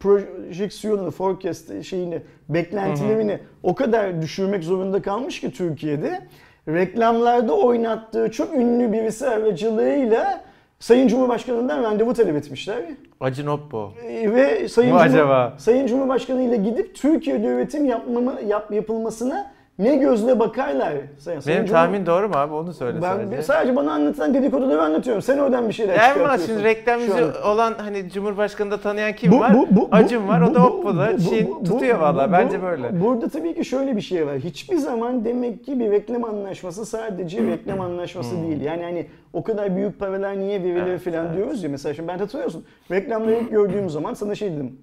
[0.00, 6.20] projeksiyonunu, forecast şeyini, beklentilerini o kadar düşürmek zorunda kalmış ki Türkiye'de
[6.68, 10.40] reklamlarda oynattığı çok ünlü birisi aracılığıyla
[10.78, 12.76] Sayın Cumhurbaşkanı'ndan randevu talep etmişler.
[13.20, 13.92] Acın Oppo.
[14.04, 15.54] Ee, Ve Sayın, Cumhur- acaba?
[15.58, 20.94] Sayın Cumhurbaşkanı ile gidip Türkiye'de üretim yapmamı, yap, yapılmasına ne gözle bakarlar?
[21.18, 22.54] Sayın, Benim Cumhur- tahmin doğru mu abi?
[22.54, 23.42] Onu söyle Ben sadece.
[23.42, 25.22] sadece bana anlatılan dedikoduları anlatıyorum.
[25.22, 29.32] Sen oradan bir şeyler Yani bana şimdi reklam yüzü olan hani Cumhurbaşkanı da tanıyan kim
[29.32, 29.54] Bu- var?
[29.54, 32.32] bu- bu- Acun var, o da bu- Çin tutuyor valla.
[32.32, 33.00] Bence böyle.
[33.00, 34.38] Burada tabii ki şöyle bir şey var.
[34.38, 38.60] Hiçbir zaman demek ki bir reklam anlaşması sadece reklam anlaşması değil.
[38.60, 40.88] Yani hani o kadar büyük paralar niye verilir Hmm.
[40.90, 41.36] Evet, falan evet.
[41.36, 41.70] diyoruz ya.
[41.70, 42.64] Mesela şimdi ben hatırlıyorsun.
[42.90, 44.78] Reklamları ilk gördüğüm zaman sana şey dedim.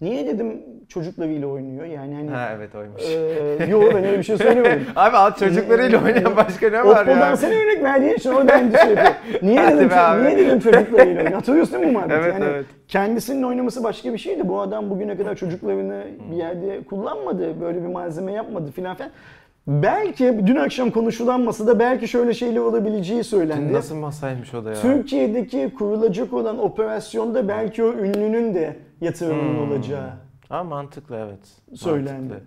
[0.00, 1.84] Niye dedim çocuklarıyla oynuyor?
[1.84, 3.02] Yani hani Ha evet oymuş.
[3.02, 4.86] Eee yok ben öyle bir şey söylemedim.
[4.96, 7.36] Abi al çocuklarıyla oynayan başka ne var Oppo'dan ya?
[7.36, 9.14] sen örnek verdiğin için oradan şey yapıyor.
[9.42, 9.90] Niye Hadi dedim,
[10.24, 11.32] niye dedim çocuklarıyla oynuyor?
[11.32, 12.20] Hatırlıyorsun değil mi bu muhabbeti?
[12.22, 12.66] Evet, yani evet.
[12.88, 14.48] Kendisinin oynaması başka bir şeydi.
[14.48, 17.60] Bu adam bugüne kadar çocuklarını bir yerde kullanmadı.
[17.60, 19.10] Böyle bir malzeme yapmadı filan filan.
[19.66, 23.72] Belki dün akşam konuşulan masada belki şöyle şeyler olabileceği söylendi.
[23.72, 24.76] Nasıl masaymış o da ya?
[24.76, 29.72] Türkiye'deki kurulacak olan operasyonda belki o ünlünün de yatırımının Hmm.
[29.72, 30.10] olacağı.
[30.48, 31.78] Ha mantıklı evet.
[31.80, 32.12] Söylendi.
[32.20, 32.40] Mantıklı.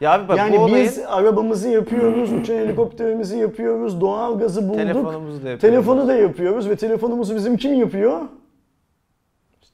[0.00, 4.76] Ya abi bak yani bu olayın biz arabamızı yapıyoruz, uçan helikopterimizi yapıyoruz, doğal gazı bulduk.
[4.76, 5.60] telefonumuzu da yapıyoruz.
[5.60, 8.20] Telefonu da yapıyoruz ve telefonumuzu bizim kim yapıyor?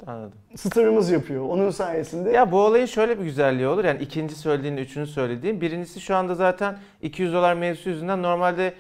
[0.01, 0.39] İşte anladım.
[0.57, 1.45] Starımız yapıyor.
[1.49, 2.31] Onun sayesinde.
[2.31, 3.85] Ya bu olayın şöyle bir güzelliği olur.
[3.85, 5.61] Yani ikinci söylediğin, üçüncü söylediğin.
[5.61, 8.75] Birincisi şu anda zaten 200 dolar mevzusu yüzünden normalde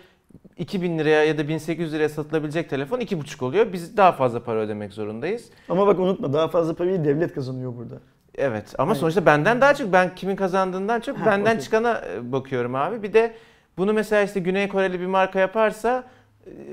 [0.56, 3.72] 2000 liraya ya da 1800 liraya satılabilecek telefon 2,5 oluyor.
[3.72, 5.44] Biz daha fazla para ödemek zorundayız.
[5.68, 7.94] Ama bak unutma daha fazla parayı devlet kazanıyor burada.
[8.34, 9.00] Evet ama Hayır.
[9.00, 11.60] sonuçta benden daha çok ben kimin kazandığından çok Ha, benden okey.
[11.64, 13.02] çıkana e, bakıyorum abi.
[13.02, 13.34] Bir de
[13.78, 16.04] bunu mesela işte Güney Koreli bir marka yaparsa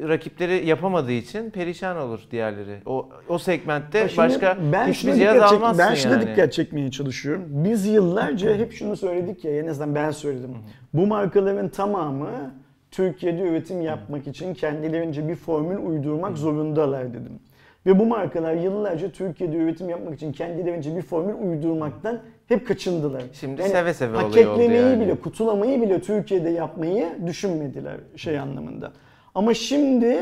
[0.08, 2.78] rakipleri yapamadığı için perişan olur diğerleri.
[2.86, 6.28] O o segmentte şimdi başka ben hiçbir cihaz dikkat çek- almazsın Ben şuna yani.
[6.28, 7.44] dikkat çekmeye çalışıyorum.
[7.48, 10.52] Biz yıllarca hep şunu söyledik ya en azından ben söyledim.
[10.94, 12.54] Bu markaların tamamı
[12.92, 17.40] Türkiye'de üretim yapmak için kendilerince bir formül uydurmak zorundalar dedim.
[17.86, 23.24] Ve bu markalar yıllarca Türkiye'de üretim yapmak için kendilerince bir formül uydurmaktan hep kaçındılar.
[23.34, 25.02] Şimdi seve seve olayı oldu yani.
[25.02, 28.92] bile, kutulamayı bile Türkiye'de yapmayı düşünmediler şey anlamında.
[29.36, 30.20] Ama şimdi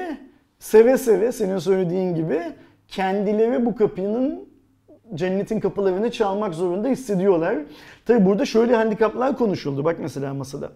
[0.60, 2.42] seve seve senin söylediğin gibi
[2.88, 4.50] kendileri bu kapının
[5.14, 7.58] cennetin kapılarını çalmak zorunda hissediyorlar.
[8.06, 9.86] Tabi burada şöyle handikaplar konuşuldu.
[9.86, 10.72] Bak mesela masada.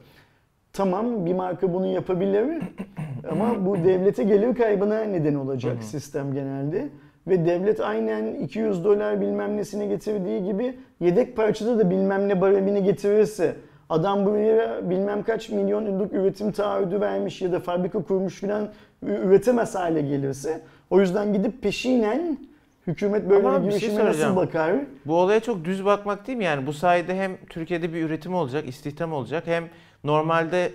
[0.73, 2.45] Tamam bir marka bunu yapabilir
[3.31, 6.89] ama bu devlete gelir kaybına neden olacak sistem genelde.
[7.27, 12.83] Ve devlet aynen 200 dolar bilmem nesini getirdiği gibi yedek parçada da bilmem ne baremini
[12.83, 13.55] getirirse
[13.89, 18.69] adam buraya bilmem kaç milyon yıllık üretim taahhüdü vermiş ya da fabrika kurmuş filan
[19.03, 22.38] üretemez hale gelirse o yüzden gidip peşinen
[22.88, 24.35] hükümet böyle Ama bir şey girişime nasıl soracağım.
[24.35, 24.75] bakar?
[25.05, 26.43] Bu olaya çok düz bakmak değil mi?
[26.43, 29.63] Yani bu sayede hem Türkiye'de bir üretim olacak, istihdam olacak hem
[30.03, 30.71] normalde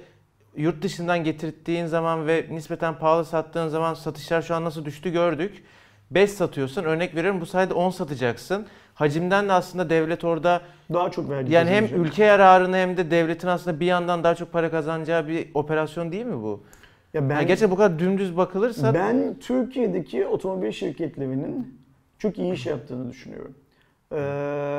[0.56, 5.64] yurt dışından getirttiğin zaman ve nispeten pahalı sattığın zaman satışlar şu an nasıl düştü gördük.
[6.10, 8.66] 5 satıyorsun örnek veriyorum bu sayede 10 satacaksın.
[8.94, 10.60] Hacimden de aslında devlet orada
[10.92, 14.52] Daha çok vergi yani hem ülke yararını hem de devletin aslında bir yandan daha çok
[14.52, 16.62] para kazanacağı bir operasyon değil mi bu?
[17.14, 21.78] ya ben, Yani gerçekten bu kadar dümdüz bakılırsa Ben Türkiye'deki otomobil şirketlerinin
[22.18, 23.54] çok iyi iş yaptığını düşünüyorum.
[24.12, 24.16] Ee,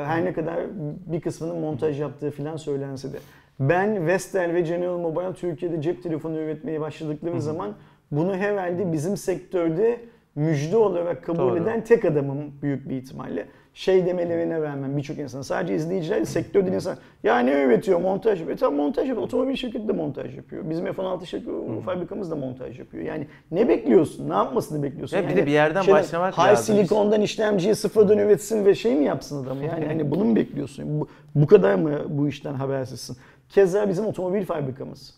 [0.06, 0.60] her ne kadar
[1.06, 3.16] bir kısmının montaj yaptığı filan söylense de.
[3.60, 7.74] Ben Vestel ve General Mobile Türkiye'de cep telefonu üretmeye başladıkları zaman
[8.10, 10.00] bunu herhalde bizim sektörde
[10.34, 11.56] müjde olarak kabul Doğru.
[11.56, 13.46] eden tek adamım büyük bir ihtimalle.
[13.74, 18.58] Şey demelerine rağmen birçok insan sadece izleyiciler değil, sektörde insan ya ne üretiyor montaj yapıyor.
[18.58, 19.26] Tamam montaj yapıyor.
[19.26, 20.70] Otomobil şirketi de montaj yapıyor.
[20.70, 21.50] Bizim F-16 şirketi
[21.84, 23.04] fabrikamız da montaj yapıyor.
[23.04, 24.30] Yani ne bekliyorsun?
[24.30, 25.16] Ne yapmasını bekliyorsun?
[25.16, 26.76] Ya bir yani de bir yerden başlamak high lazım.
[26.76, 29.64] silikondan işlemciyi sıfırdan üretsin ve şey mi yapsın adamı?
[29.64, 31.00] Yani hani bunu mu bekliyorsun?
[31.00, 33.16] Bu, bu kadar mı bu işten habersizsin?
[33.48, 35.14] Keza bizim otomobil fabrikamız.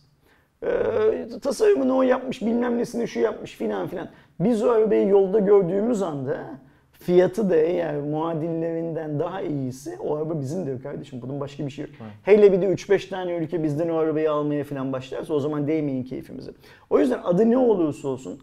[0.63, 0.69] Ee,
[1.43, 4.09] tasarımını o yapmış, bilmem nesini şu yapmış filan filan.
[4.41, 6.37] Biz o arabayı yolda gördüğümüz anda
[7.01, 11.23] fiyatı da eğer muadillerinden daha iyiyse o araba bizimdir kardeşim.
[11.23, 11.95] Bunun başka bir şey yok.
[12.23, 16.03] Hele bir de 3-5 tane ülke bizden o arabayı almaya filan başlarsa o zaman değmeyin
[16.05, 16.51] keyfimize.
[16.91, 18.41] O yüzden adı ne olursa olsun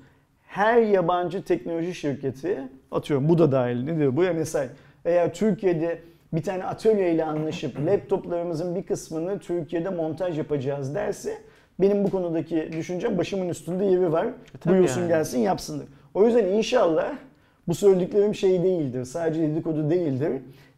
[0.48, 2.60] her yabancı teknoloji şirketi
[2.92, 4.68] atıyorum bu da dahil ne diyor bu ya mesela
[5.06, 6.00] eğer Türkiye'de
[6.34, 11.38] bir tane atölyeyle anlaşıp laptoplarımızın bir kısmını Türkiye'de montaj yapacağız derse
[11.80, 14.28] benim bu konudaki düşüncem başımın üstünde yeri var.
[14.62, 15.08] tabii Buyursun yani.
[15.08, 15.88] gelsin yapsındır.
[16.14, 17.14] O yüzden inşallah
[17.68, 19.06] bu söylediklerim şey değildir.
[19.06, 20.32] Sadece dedikodu değildir.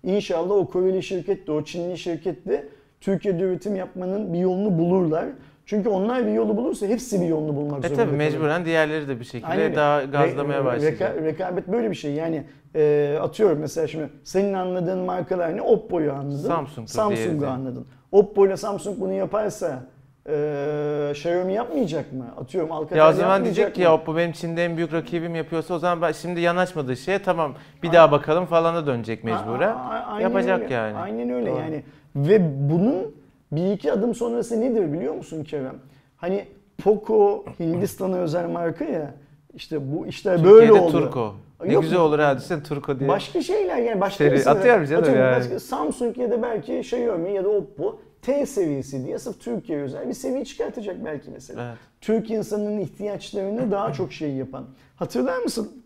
[0.04, 2.68] İnşallah o Koreli şirket de o Çinli şirket de
[3.02, 5.26] Türkiye'de üretim yapmanın bir yolunu bulurlar.
[5.66, 8.18] Çünkü onlar bir yolu bulursa hepsi bir yolunu bulmak e zorunda tabii kalır.
[8.18, 11.16] mecburen diğerleri de bir şekilde Aynen daha gazlamaya Re- başlayacak.
[11.18, 12.14] reka- rekabet böyle bir şey.
[12.14, 12.44] Yani
[12.76, 15.62] e, atıyorum mesela şimdi senin anladığın markalar ne?
[15.62, 16.66] Oppo'yu anladın.
[16.86, 17.48] Samsung'u de.
[17.48, 17.86] anladın.
[18.12, 19.84] Oppo ile Samsung bunu yaparsa
[20.30, 22.26] Ee, Xiaomi yapmayacak mı?
[22.42, 23.84] Atıyorum Alcatel Ya o zaman diyecek ki mı?
[23.86, 27.54] ya Oppo benim Çin'de en büyük rakibim yapıyorsa o zaman ben şimdi yanaşmadığı şeye tamam
[27.84, 29.70] bir daha bakalım falana dönecek mecburen.
[29.70, 30.74] A- a- aynen Yapacak öyle.
[30.74, 30.98] yani.
[30.98, 31.60] Aynen öyle Doğru.
[31.60, 31.84] yani.
[32.16, 33.16] Ve bunun
[33.52, 35.76] bir iki adım sonrası nedir biliyor musun Kerem?
[36.18, 36.46] Hani
[36.84, 39.14] Poco Hindistan'a özel marka ya.
[39.54, 40.92] İşte bu işler böyle oldu.
[40.92, 41.34] Turko.
[41.66, 43.10] Ne Yok güzel olur ha düşünsene Turko diye.
[43.10, 45.36] Başka şeyler yani başka Seri- mesela- atıyorum canım atıyorum yani.
[45.40, 50.08] başka Samsung ya da belki Xiaomi ya da Oppo T seviyesi diye sırf Türkiye özel
[50.08, 51.68] bir seviye çıkartacak belki mesela.
[51.70, 51.78] Evet.
[52.02, 54.66] Türk insanının ihtiyaçlarını daha çok şey yapan.
[54.96, 55.84] Hatırlar mısın?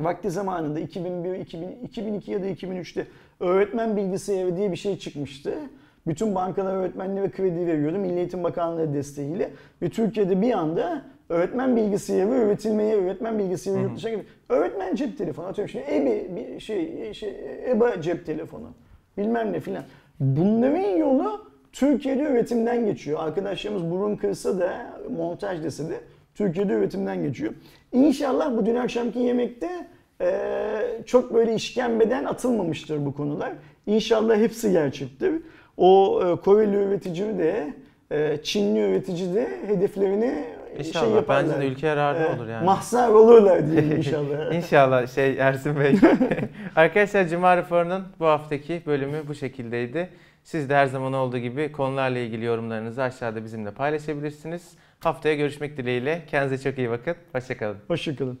[0.00, 3.06] Vakti zamanında 2001, 2000, 2002 ya da 2003'te
[3.40, 5.54] öğretmen bilgisayarı diye bir şey çıkmıştı.
[6.06, 9.50] Bütün bankalar öğretmenlere kredi veriyordu Milli Eğitim Bakanlığı desteğiyle.
[9.82, 14.26] Ve Türkiye'de bir anda öğretmen bilgisayarı üretilmeye, öğretmen bilgisayarı yurt dışına gidiyor.
[14.48, 17.36] Öğretmen cep telefonu atıyorum şimdi EBI, bir şey, şey,
[17.70, 18.68] EBA cep telefonu
[19.18, 19.84] bilmem ne filan.
[20.20, 23.18] Bunların yolu Türkiye'de üretimden geçiyor.
[23.22, 24.72] Arkadaşlarımız burun kırsa da
[25.16, 26.00] montaj dese de
[26.34, 27.52] Türkiye'de üretimden geçiyor.
[27.92, 29.68] İnşallah bu dün akşamki yemekte
[30.20, 33.52] eee, çok böyle işkembeden atılmamıştır bu konular.
[33.86, 35.32] İnşallah hepsi gerçektir.
[35.76, 37.74] O e, Koreli üretici de
[38.10, 40.34] e, Çinli üretici de hedeflerini
[40.78, 41.44] İnşallah şey yaparlar.
[41.50, 42.64] bence de ülke yararlı E, olur yani.
[42.64, 44.54] Mahzar olurlar diyelim inşallah.
[44.54, 45.94] İnşallah şey Ersin Bey.
[46.76, 50.08] Arkadaşlar Cuma Raporu'nun bu haftaki bölümü bu şekildeydi.
[50.46, 54.72] Siz de her zaman olduğu gibi konularla ilgili yorumlarınızı aşağıda bizimle paylaşabilirsiniz.
[55.00, 56.24] Haftaya görüşmek dileğiyle.
[56.26, 57.16] Kendinize çok iyi bakın.
[57.32, 57.78] Hoşçakalın.
[57.88, 58.40] Hoşçakalın.